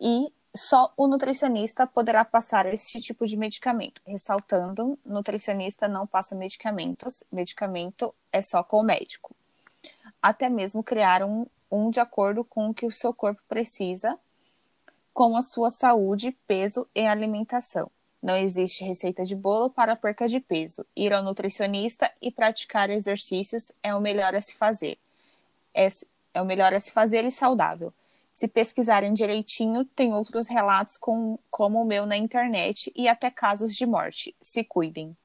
e 0.01 0.33
só 0.55 0.93
o 0.97 1.07
nutricionista 1.07 1.87
poderá 1.87 2.25
passar 2.25 2.67
este 2.67 3.01
tipo 3.01 3.27
de 3.27 3.37
medicamento. 3.37 4.01
Ressaltando, 4.07 4.99
nutricionista 5.05 5.89
não 5.89 6.07
passa 6.07 6.35
medicamentos, 6.35 7.23
medicamento 7.31 8.15
é 8.33 8.43
só 8.43 8.63
com 8.63 8.81
o 8.81 8.83
médico. 8.83 9.35
Até 10.23 10.49
mesmo 10.49 10.83
criar 10.83 11.23
um, 11.23 11.47
um 11.71 11.91
de 11.91 12.01
acordo 12.01 12.45
com 12.45 12.69
o 12.69 12.75
que 12.75 12.87
o 12.87 12.93
seu 12.93 13.13
corpo 13.13 13.41
precisa, 13.49 14.19
com 15.13 15.37
a 15.37 15.43
sua 15.43 15.71
saúde, 15.71 16.37
peso 16.47 16.89
e 16.95 17.07
alimentação. 17.07 17.91
Não 18.23 18.37
existe 18.37 18.85
receita 18.85 19.25
de 19.25 19.35
bolo 19.35 19.71
para 19.71 19.95
perca 19.95 20.27
de 20.27 20.41
peso. 20.41 20.85
Ir 20.97 21.13
ao 21.13 21.23
nutricionista 21.23 22.11
e 22.21 22.31
praticar 22.31 22.91
exercícios 22.91 23.71
é 23.83 23.95
o 23.95 24.01
melhor 24.01 24.35
a 24.35 24.41
se 24.41 24.57
fazer. 24.57 24.99
É, 26.39 26.43
o 26.43 26.45
melhor 26.45 26.73
a 26.73 26.81
se 26.81 26.93
fazer 26.93 27.25
e 27.25 27.33
saudável. 27.33 27.93
Se 28.33 28.47
pesquisarem 28.47 29.13
direitinho, 29.13 29.85
tem 29.85 30.15
outros 30.15 30.47
relatos 30.47 30.97
com, 30.97 31.39
como 31.51 31.83
o 31.83 31.85
meu 31.85 32.07
na 32.07 32.17
internet 32.17 32.93
e 32.95 33.09
até 33.09 33.31
casos 33.31 33.75
de 33.75 33.85
morte. 33.85 34.35
Se 34.41 34.63
cuidem. 34.63 35.17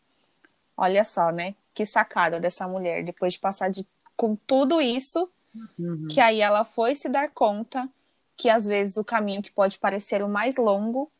Olha 0.75 1.05
só, 1.05 1.31
né? 1.31 1.53
Que 1.73 1.85
sacada 1.85 2.39
dessa 2.39 2.67
mulher, 2.67 3.03
depois 3.03 3.33
de 3.33 3.39
passar 3.39 3.69
de, 3.69 3.87
com 4.17 4.35
tudo 4.35 4.81
isso, 4.81 5.29
uhum. 5.77 6.07
que 6.09 6.19
aí 6.19 6.41
ela 6.41 6.63
foi 6.63 6.95
se 6.95 7.07
dar 7.07 7.29
conta 7.29 7.87
que 8.35 8.49
às 8.49 8.65
vezes 8.65 8.97
o 8.97 9.03
caminho 9.03 9.43
que 9.43 9.51
pode 9.51 9.77
parecer 9.77 10.23
o 10.23 10.27
mais 10.27 10.57
longo 10.57 11.11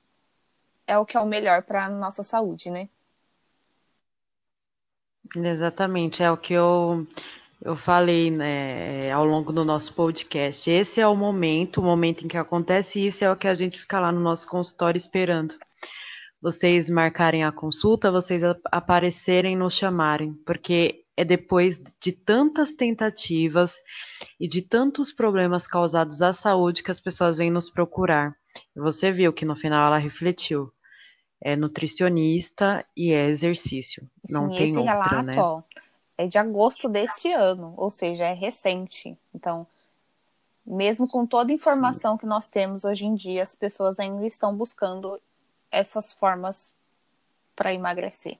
é 0.88 0.98
o 0.98 1.06
que 1.06 1.16
é 1.16 1.20
o 1.20 1.28
melhor 1.28 1.62
para 1.62 1.86
a 1.86 1.90
nossa 1.90 2.24
saúde, 2.24 2.72
né? 2.72 2.90
Exatamente, 5.36 6.24
é 6.24 6.32
o 6.32 6.38
que 6.38 6.54
eu 6.54 7.08
eu 7.64 7.78
falei 7.78 8.30
né, 8.30 9.10
ao 9.12 9.24
longo 9.24 9.54
do 9.54 9.64
nosso 9.64 9.94
podcast. 9.94 10.70
Esse 10.70 11.00
é 11.00 11.08
o 11.08 11.16
momento, 11.16 11.80
o 11.80 11.84
momento 11.84 12.26
em 12.26 12.28
que 12.28 12.38
acontece 12.38 13.06
isso 13.06 13.24
é 13.24 13.32
o 13.32 13.38
que 13.38 13.48
a 13.48 13.54
gente 13.56 13.80
fica 13.80 14.02
lá 14.02 14.12
no 14.12 14.20
nosso 14.20 14.48
consultório 14.50 14.98
esperando. 14.98 15.56
Vocês 16.42 16.90
marcarem 16.90 17.46
a 17.46 17.54
consulta, 17.54 18.12
vocês 18.12 18.42
aparecerem, 18.66 19.56
nos 19.56 19.76
chamarem, 19.76 20.34
porque 20.46 21.06
é 21.16 21.24
depois 21.24 21.82
de 22.02 22.12
tantas 22.12 22.74
tentativas 22.74 23.78
e 24.38 24.46
de 24.46 24.62
tantos 24.62 25.14
problemas 25.14 25.66
causados 25.66 26.22
à 26.22 26.34
saúde 26.34 26.84
que 26.84 26.92
as 26.92 27.00
pessoas 27.00 27.38
vêm 27.38 27.50
nos 27.50 27.70
procurar. 27.70 28.36
E 28.76 28.80
você 28.82 29.10
viu 29.10 29.32
que 29.32 29.46
no 29.46 29.56
final 29.56 29.88
ela 29.88 29.98
refletiu. 29.98 30.70
É 31.42 31.56
nutricionista 31.56 32.86
e 32.96 33.14
é 33.14 33.30
exercício. 33.30 34.06
Não 34.30 34.52
Sim, 34.52 34.58
tem 34.58 34.68
esse 34.68 34.78
outra, 34.78 34.94
relato, 34.94 35.26
né? 35.26 35.34
É 36.18 36.28
de 36.28 36.38
agosto 36.38 36.88
deste 36.88 37.32
ano, 37.32 37.74
ou 37.78 37.90
seja, 37.90 38.26
é 38.26 38.34
recente. 38.34 39.18
Então, 39.34 39.66
mesmo 40.66 41.08
com 41.08 41.26
toda 41.26 41.52
a 41.52 41.56
informação 41.56 42.14
Sim. 42.14 42.20
que 42.20 42.26
nós 42.26 42.48
temos 42.48 42.86
hoje 42.86 43.06
em 43.06 43.16
dia, 43.16 43.44
as 43.44 43.54
pessoas 43.54 44.00
ainda 44.00 44.26
estão 44.26 44.56
buscando 44.56 45.20
essas 45.72 46.14
formas 46.14 46.74
para 47.56 47.74
emagrecer. 47.74 48.38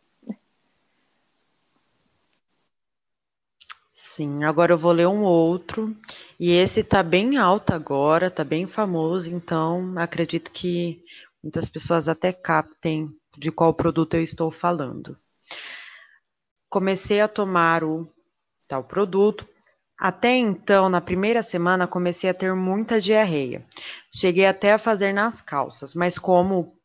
Sim, 3.92 4.44
agora 4.44 4.74
eu 4.74 4.78
vou 4.78 4.92
ler 4.92 5.08
um 5.08 5.24
outro, 5.24 5.96
e 6.40 6.52
esse 6.52 6.82
está 6.82 7.02
bem 7.02 7.38
alto 7.38 7.74
agora, 7.74 8.28
está 8.28 8.44
bem 8.44 8.68
famoso, 8.68 9.34
então 9.34 9.94
acredito 9.98 10.52
que 10.52 11.04
muitas 11.42 11.68
pessoas 11.68 12.08
até 12.08 12.32
captem 12.32 13.12
de 13.36 13.52
qual 13.52 13.74
produto 13.74 14.14
eu 14.14 14.22
estou 14.22 14.52
falando. 14.52 15.18
Comecei 16.74 17.22
a 17.22 17.28
tomar 17.28 17.84
o 17.84 18.12
tal 18.68 18.84
produto. 18.84 19.48
Até 19.96 20.32
então, 20.36 20.90
na 20.90 21.00
primeira 21.00 21.44
semana, 21.44 21.86
comecei 21.86 22.28
a 22.28 22.34
ter 22.34 22.56
muita 22.56 23.00
diarreia. 23.00 23.64
Cheguei 24.12 24.48
até 24.48 24.74
a 24.74 24.80
fazer 24.80 25.14
nas 25.14 25.40
calças, 25.40 25.94
mas 25.94 26.18
como 26.18 26.76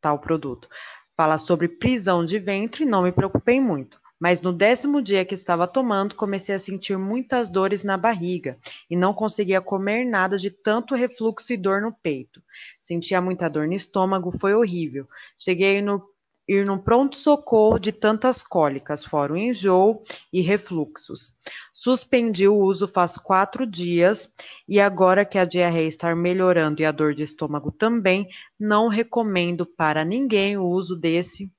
tal 0.00 0.18
produto 0.18 0.68
fala 1.16 1.38
sobre 1.38 1.68
prisão 1.68 2.24
de 2.24 2.36
ventre, 2.40 2.84
não 2.84 3.04
me 3.04 3.12
preocupei 3.12 3.60
muito. 3.60 3.96
Mas 4.18 4.42
no 4.42 4.52
décimo 4.52 5.00
dia 5.00 5.24
que 5.24 5.34
estava 5.34 5.68
tomando, 5.68 6.16
comecei 6.16 6.52
a 6.52 6.58
sentir 6.58 6.98
muitas 6.98 7.48
dores 7.48 7.84
na 7.84 7.96
barriga 7.96 8.58
e 8.90 8.96
não 8.96 9.14
conseguia 9.14 9.60
comer 9.60 10.04
nada 10.04 10.36
de 10.36 10.50
tanto 10.50 10.96
refluxo 10.96 11.52
e 11.52 11.56
dor 11.56 11.80
no 11.80 11.92
peito. 11.92 12.42
Sentia 12.80 13.20
muita 13.20 13.48
dor 13.48 13.68
no 13.68 13.74
estômago, 13.74 14.36
foi 14.36 14.52
horrível. 14.52 15.08
Cheguei 15.38 15.80
no 15.80 16.11
ir 16.46 16.66
no 16.66 16.82
pronto-socorro 16.82 17.78
de 17.78 17.92
tantas 17.92 18.42
cólicas, 18.42 19.04
fora 19.04 19.32
o 19.32 19.36
enjoo 19.36 20.02
e 20.32 20.40
refluxos. 20.40 21.34
Suspendi 21.72 22.48
o 22.48 22.56
uso 22.56 22.88
faz 22.88 23.16
quatro 23.16 23.66
dias 23.66 24.28
e 24.68 24.80
agora 24.80 25.24
que 25.24 25.38
a 25.38 25.44
diarreia 25.44 25.88
está 25.88 26.14
melhorando 26.14 26.82
e 26.82 26.84
a 26.84 26.92
dor 26.92 27.14
de 27.14 27.22
estômago 27.22 27.70
também, 27.70 28.28
não 28.58 28.88
recomendo 28.88 29.64
para 29.64 30.04
ninguém 30.04 30.56
o 30.56 30.64
uso 30.64 30.96
desse 30.96 31.50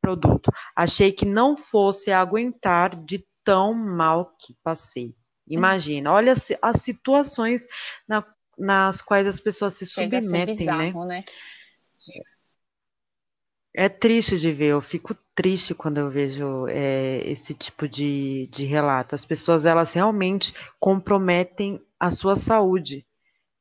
produto. 0.00 0.50
Achei 0.74 1.12
que 1.12 1.24
não 1.24 1.56
fosse 1.56 2.10
aguentar 2.10 2.94
de 3.04 3.24
tão 3.42 3.74
mal 3.74 4.34
que 4.38 4.56
passei. 4.62 5.14
Imagina, 5.46 6.10
olha 6.10 6.34
as 6.62 6.82
situações 6.82 7.66
na, 8.08 8.24
nas 8.58 9.02
quais 9.02 9.26
as 9.26 9.38
pessoas 9.38 9.74
se 9.74 9.86
Chega 9.86 10.20
submetem, 10.20 10.56
bizarro, 10.56 11.04
né? 11.04 11.18
né? 11.18 11.24
É 13.76 13.88
triste 13.88 14.38
de 14.38 14.52
ver, 14.52 14.68
eu 14.68 14.80
fico 14.80 15.16
triste 15.34 15.74
quando 15.74 15.98
eu 15.98 16.08
vejo 16.08 16.68
é, 16.68 17.18
esse 17.28 17.52
tipo 17.52 17.88
de, 17.88 18.46
de 18.46 18.64
relato. 18.64 19.16
As 19.16 19.24
pessoas, 19.24 19.66
elas 19.66 19.92
realmente 19.92 20.54
comprometem 20.78 21.82
a 21.98 22.08
sua 22.08 22.36
saúde 22.36 23.04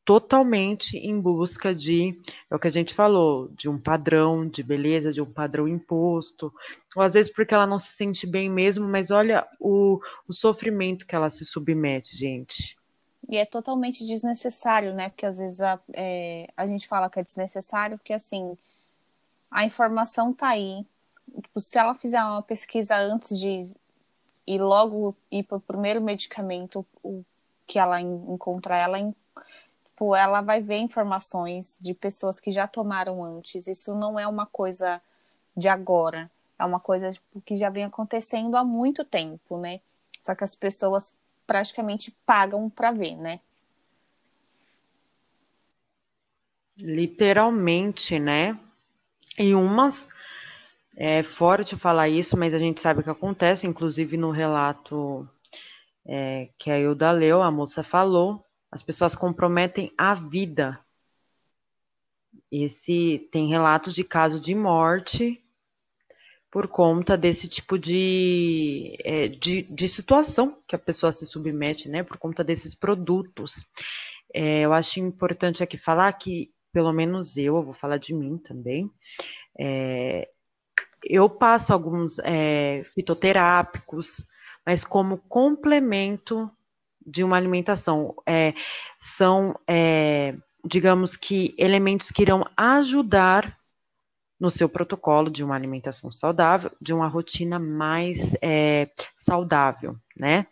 totalmente 0.05 0.97
em 0.97 1.19
busca 1.19 1.73
de, 1.73 2.19
é 2.51 2.55
o 2.55 2.59
que 2.59 2.67
a 2.67 2.71
gente 2.71 2.93
falou, 2.93 3.47
de 3.49 3.69
um 3.69 3.79
padrão 3.79 4.47
de 4.47 4.61
beleza, 4.61 5.13
de 5.13 5.21
um 5.21 5.31
padrão 5.31 5.67
imposto, 5.67 6.53
ou 6.95 7.01
às 7.01 7.13
vezes 7.13 7.31
porque 7.31 7.53
ela 7.53 7.65
não 7.65 7.79
se 7.79 7.93
sente 7.93 8.27
bem 8.27 8.49
mesmo, 8.49 8.87
mas 8.87 9.11
olha 9.11 9.47
o, 9.59 9.99
o 10.27 10.33
sofrimento 10.33 11.07
que 11.07 11.15
ela 11.15 11.29
se 11.29 11.45
submete, 11.45 12.15
gente. 12.15 12.75
E 13.29 13.37
é 13.37 13.45
totalmente 13.45 14.05
desnecessário, 14.05 14.93
né? 14.93 15.09
Porque 15.09 15.25
às 15.25 15.37
vezes 15.37 15.61
a, 15.61 15.79
é, 15.93 16.47
a 16.57 16.67
gente 16.67 16.85
fala 16.87 17.09
que 17.09 17.19
é 17.19 17.23
desnecessário, 17.23 17.97
porque 17.97 18.13
assim, 18.13 18.57
a 19.53 19.63
informação 19.63 20.33
tá 20.33 20.49
aí. 20.49 20.85
Tipo, 21.41 21.61
se 21.61 21.77
ela 21.77 21.93
fizer 21.95 22.21
uma 22.21 22.41
pesquisa 22.41 22.97
antes 22.97 23.39
de 23.39 23.73
ir 24.45 24.59
logo 24.59 25.15
ir 25.31 25.43
para 25.43 25.57
o 25.57 25.61
primeiro 25.61 26.01
medicamento, 26.01 26.85
o 27.01 27.23
que 27.65 27.79
ela 27.79 28.01
encontrar, 28.01 28.79
ela 28.79 28.97
tipo, 29.85 30.15
ela 30.15 30.41
vai 30.41 30.61
ver 30.61 30.77
informações 30.77 31.77
de 31.79 31.93
pessoas 31.93 32.39
que 32.39 32.51
já 32.51 32.67
tomaram 32.67 33.23
antes. 33.23 33.67
Isso 33.67 33.95
não 33.95 34.19
é 34.19 34.27
uma 34.27 34.45
coisa 34.45 35.01
de 35.55 35.67
agora, 35.69 36.29
é 36.57 36.65
uma 36.65 36.79
coisa 36.79 37.11
tipo, 37.11 37.39
que 37.41 37.55
já 37.55 37.69
vem 37.69 37.85
acontecendo 37.85 38.57
há 38.57 38.63
muito 38.63 39.05
tempo, 39.05 39.57
né? 39.57 39.79
Só 40.21 40.33
que 40.33 40.43
as 40.43 40.55
pessoas 40.55 41.13
praticamente 41.45 42.11
pagam 42.25 42.69
para 42.69 42.91
ver, 42.91 43.15
né? 43.15 43.39
Literalmente, 46.81 48.19
né? 48.19 48.57
E 49.37 49.53
umas 49.55 50.09
é 50.95 51.23
forte 51.23 51.75
falar 51.75 52.07
isso, 52.07 52.37
mas 52.37 52.53
a 52.53 52.59
gente 52.59 52.79
sabe 52.79 53.03
que 53.03 53.09
acontece, 53.09 53.65
inclusive 53.65 54.15
no 54.15 54.31
relato 54.31 55.27
é, 56.05 56.49
que 56.57 56.69
a 56.69 56.79
Ilda 56.79 57.11
leu, 57.11 57.41
a 57.41 57.51
moça 57.51 57.81
falou, 57.81 58.45
as 58.71 58.83
pessoas 58.83 59.15
comprometem 59.15 59.91
a 59.97 60.13
vida. 60.13 60.79
Esse 62.51 63.27
tem 63.31 63.47
relatos 63.47 63.93
de 63.93 64.03
caso 64.03 64.39
de 64.39 64.53
morte 64.53 65.43
por 66.51 66.67
conta 66.67 67.17
desse 67.17 67.47
tipo 67.47 67.79
de, 67.79 68.95
é, 69.03 69.27
de, 69.27 69.63
de, 69.63 69.89
situação 69.89 70.61
que 70.67 70.75
a 70.75 70.79
pessoa 70.79 71.11
se 71.11 71.25
submete, 71.25 71.89
né? 71.89 72.03
Por 72.03 72.17
conta 72.17 72.43
desses 72.43 72.75
produtos. 72.75 73.65
É, 74.31 74.61
eu 74.61 74.71
acho 74.71 74.99
importante 74.99 75.63
aqui 75.63 75.79
falar 75.79 76.13
que, 76.13 76.53
pelo 76.73 76.91
menos 76.91 77.37
eu, 77.37 77.55
eu 77.55 77.63
vou 77.63 77.73
falar 77.73 77.97
de 77.97 78.13
mim 78.13 78.37
também, 78.37 78.91
é, 79.57 80.27
eu 81.05 81.29
passo 81.29 81.71
alguns 81.71 82.19
é, 82.19 82.83
fitoterápicos, 82.93 84.25
mas 84.65 84.83
como 84.83 85.17
complemento 85.17 86.49
de 87.05 87.23
uma 87.23 87.37
alimentação. 87.37 88.15
É, 88.27 88.53
são, 88.99 89.59
é, 89.67 90.35
digamos 90.65 91.15
que, 91.15 91.53
elementos 91.57 92.11
que 92.11 92.21
irão 92.21 92.45
ajudar 92.55 93.57
no 94.39 94.49
seu 94.49 94.67
protocolo 94.67 95.29
de 95.29 95.43
uma 95.43 95.55
alimentação 95.55 96.11
saudável, 96.11 96.71
de 96.81 96.93
uma 96.93 97.07
rotina 97.07 97.59
mais 97.59 98.35
é, 98.41 98.89
saudável, 99.15 99.95
né? 100.17 100.47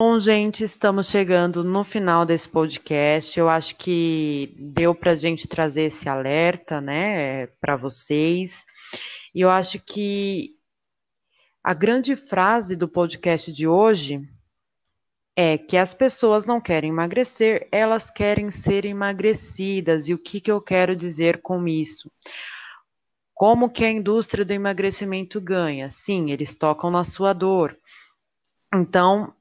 Bom, 0.00 0.20
gente, 0.20 0.62
estamos 0.62 1.08
chegando 1.08 1.64
no 1.64 1.82
final 1.82 2.24
desse 2.24 2.48
podcast. 2.48 3.36
Eu 3.36 3.48
acho 3.48 3.74
que 3.74 4.54
deu 4.56 4.94
para 4.94 5.10
a 5.10 5.16
gente 5.16 5.48
trazer 5.48 5.86
esse 5.86 6.08
alerta, 6.08 6.80
né, 6.80 7.48
para 7.60 7.74
vocês. 7.74 8.64
E 9.34 9.40
eu 9.40 9.50
acho 9.50 9.80
que 9.80 10.54
a 11.64 11.74
grande 11.74 12.14
frase 12.14 12.76
do 12.76 12.88
podcast 12.88 13.50
de 13.52 13.66
hoje 13.66 14.22
é 15.34 15.58
que 15.58 15.76
as 15.76 15.92
pessoas 15.92 16.46
não 16.46 16.60
querem 16.60 16.90
emagrecer, 16.90 17.66
elas 17.72 18.08
querem 18.08 18.52
ser 18.52 18.84
emagrecidas. 18.84 20.06
E 20.06 20.14
o 20.14 20.18
que, 20.18 20.40
que 20.40 20.52
eu 20.52 20.60
quero 20.60 20.94
dizer 20.94 21.42
com 21.42 21.66
isso? 21.66 22.08
Como 23.34 23.68
que 23.68 23.84
a 23.84 23.90
indústria 23.90 24.44
do 24.44 24.52
emagrecimento 24.52 25.40
ganha? 25.40 25.90
Sim, 25.90 26.30
eles 26.30 26.54
tocam 26.54 26.88
na 26.88 27.02
sua 27.02 27.32
dor. 27.32 27.76
Então, 28.72 29.34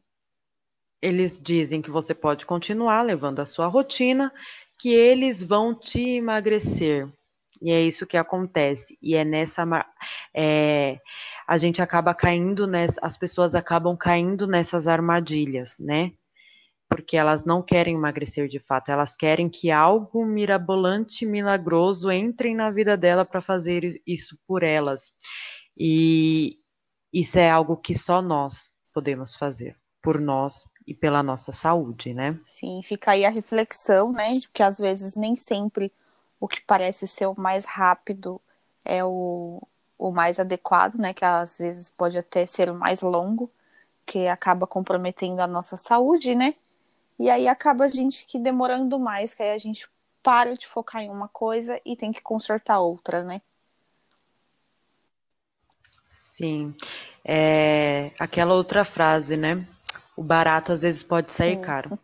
eles 1.01 1.39
dizem 1.39 1.81
que 1.81 1.91
você 1.91 2.13
pode 2.13 2.45
continuar 2.45 3.01
levando 3.01 3.39
a 3.39 3.45
sua 3.45 3.67
rotina, 3.67 4.31
que 4.79 4.93
eles 4.93 5.43
vão 5.43 5.73
te 5.73 6.01
emagrecer. 6.17 7.07
E 7.61 7.71
é 7.71 7.81
isso 7.81 8.05
que 8.05 8.17
acontece. 8.17 8.97
E 9.01 9.15
é 9.15 9.25
nessa. 9.25 9.63
É, 10.35 10.99
a 11.47 11.57
gente 11.57 11.81
acaba 11.81 12.13
caindo 12.13 12.67
nessa, 12.67 12.99
as 13.01 13.17
pessoas 13.17 13.55
acabam 13.55 13.95
caindo 13.97 14.47
nessas 14.47 14.87
armadilhas, 14.87 15.77
né? 15.79 16.11
Porque 16.89 17.17
elas 17.17 17.43
não 17.43 17.61
querem 17.61 17.95
emagrecer 17.95 18.47
de 18.47 18.59
fato, 18.59 18.91
elas 18.91 19.15
querem 19.15 19.49
que 19.49 19.71
algo 19.71 20.25
mirabolante, 20.25 21.25
milagroso 21.25 22.09
entre 22.11 22.53
na 22.53 22.71
vida 22.71 22.95
dela 22.95 23.25
para 23.25 23.41
fazer 23.41 24.01
isso 24.05 24.37
por 24.47 24.63
elas. 24.63 25.11
E 25.77 26.59
isso 27.11 27.37
é 27.37 27.49
algo 27.49 27.75
que 27.77 27.97
só 27.97 28.21
nós 28.21 28.69
podemos 28.93 29.35
fazer, 29.35 29.75
por 30.01 30.19
nós 30.19 30.63
e 30.87 30.93
pela 30.93 31.21
nossa 31.21 31.51
saúde, 31.51 32.13
né? 32.13 32.39
Sim, 32.45 32.81
fica 32.81 33.11
aí 33.11 33.25
a 33.25 33.29
reflexão, 33.29 34.13
né? 34.13 34.39
Que 34.53 34.63
às 34.63 34.79
vezes 34.79 35.15
nem 35.15 35.35
sempre 35.35 35.91
o 36.39 36.47
que 36.47 36.61
parece 36.61 37.05
ser 37.07 37.25
o 37.25 37.37
mais 37.37 37.65
rápido 37.65 38.39
é 38.85 39.03
o, 39.03 39.61
o 39.97 40.11
mais 40.11 40.39
adequado, 40.39 40.95
né? 40.95 41.13
Que 41.13 41.25
às 41.25 41.57
vezes 41.57 41.89
pode 41.89 42.17
até 42.17 42.47
ser 42.47 42.69
o 42.69 42.75
mais 42.75 43.01
longo, 43.01 43.51
que 44.05 44.27
acaba 44.29 44.65
comprometendo 44.65 45.41
a 45.41 45.47
nossa 45.47 45.75
saúde, 45.75 46.33
né? 46.33 46.55
E 47.19 47.29
aí 47.29 47.49
acaba 47.49 47.85
a 47.85 47.89
gente 47.89 48.25
que 48.25 48.39
demorando 48.39 48.97
mais, 48.97 49.33
que 49.33 49.43
aí 49.43 49.51
a 49.51 49.57
gente 49.57 49.89
para 50.23 50.55
de 50.55 50.67
focar 50.67 51.01
em 51.01 51.09
uma 51.09 51.27
coisa 51.27 51.81
e 51.85 51.97
tem 51.97 52.13
que 52.13 52.21
consertar 52.21 52.79
outra, 52.79 53.23
né? 53.23 53.41
Sim. 56.09 56.73
É 57.25 58.11
aquela 58.17 58.53
outra 58.53 58.85
frase, 58.85 59.35
né? 59.35 59.67
O 60.17 60.23
barato 60.23 60.73
às 60.73 60.81
vezes 60.81 61.03
pode 61.03 61.31
sair 61.31 61.55
Sim. 61.55 61.61
caro. 61.61 61.99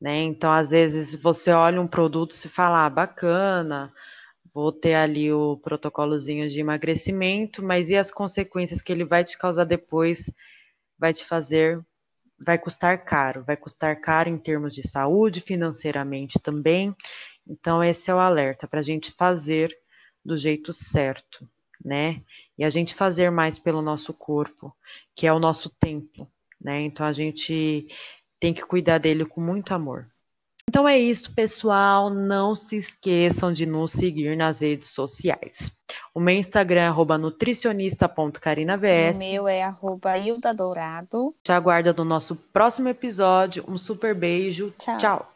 Né? 0.00 0.18
Então, 0.22 0.52
às 0.52 0.70
vezes, 0.70 1.14
você 1.14 1.50
olha 1.50 1.80
um 1.80 1.88
produto 1.88 2.30
e 2.30 2.36
se 2.36 2.48
fala, 2.48 2.86
ah, 2.86 2.90
bacana, 2.90 3.92
vou 4.54 4.70
ter 4.72 4.94
ali 4.94 5.32
o 5.32 5.56
protocolozinho 5.56 6.48
de 6.48 6.60
emagrecimento, 6.60 7.62
mas 7.62 7.90
e 7.90 7.96
as 7.96 8.10
consequências 8.10 8.80
que 8.80 8.92
ele 8.92 9.04
vai 9.04 9.24
te 9.24 9.36
causar 9.36 9.64
depois 9.64 10.30
vai 10.98 11.12
te 11.12 11.24
fazer 11.24 11.82
vai 12.44 12.58
custar 12.58 13.04
caro, 13.04 13.44
vai 13.44 13.56
custar 13.56 14.00
caro 14.00 14.30
em 14.30 14.38
termos 14.38 14.74
de 14.74 14.86
saúde, 14.86 15.42
financeiramente 15.42 16.38
também. 16.38 16.96
Então, 17.46 17.84
esse 17.84 18.10
é 18.10 18.14
o 18.14 18.18
alerta 18.18 18.66
para 18.66 18.80
a 18.80 18.82
gente 18.82 19.12
fazer 19.12 19.76
do 20.24 20.38
jeito 20.38 20.72
certo, 20.72 21.46
né? 21.84 22.22
E 22.56 22.64
a 22.64 22.70
gente 22.70 22.94
fazer 22.94 23.30
mais 23.30 23.58
pelo 23.58 23.82
nosso 23.82 24.14
corpo, 24.14 24.74
que 25.14 25.26
é 25.26 25.32
o 25.32 25.38
nosso 25.38 25.68
templo, 25.68 26.30
né? 26.60 26.80
Então, 26.82 27.06
a 27.06 27.12
gente 27.12 27.88
tem 28.38 28.54
que 28.54 28.62
cuidar 28.62 28.98
dele 28.98 29.24
com 29.24 29.40
muito 29.40 29.72
amor. 29.72 30.06
Então 30.70 30.88
é 30.88 30.96
isso, 30.96 31.34
pessoal. 31.34 32.08
Não 32.10 32.54
se 32.54 32.76
esqueçam 32.76 33.52
de 33.52 33.66
nos 33.66 33.90
seguir 33.90 34.36
nas 34.36 34.60
redes 34.60 34.90
sociais. 34.90 35.72
O 36.14 36.20
meu 36.20 36.36
Instagram 36.36 36.82
é 36.82 37.18
nutricionista.carinavs. 37.18 39.16
O 39.16 39.18
meu 39.18 39.48
é 39.48 39.64
arroba 39.64 40.16
Hilda 40.16 40.54
Dourado. 40.54 41.34
Te 41.42 41.50
aguarda 41.50 41.92
no 41.92 42.04
nosso 42.04 42.36
próximo 42.36 42.88
episódio. 42.88 43.64
Um 43.66 43.76
super 43.76 44.14
beijo. 44.14 44.72
Tchau. 44.78 44.98
Tchau. 44.98 45.28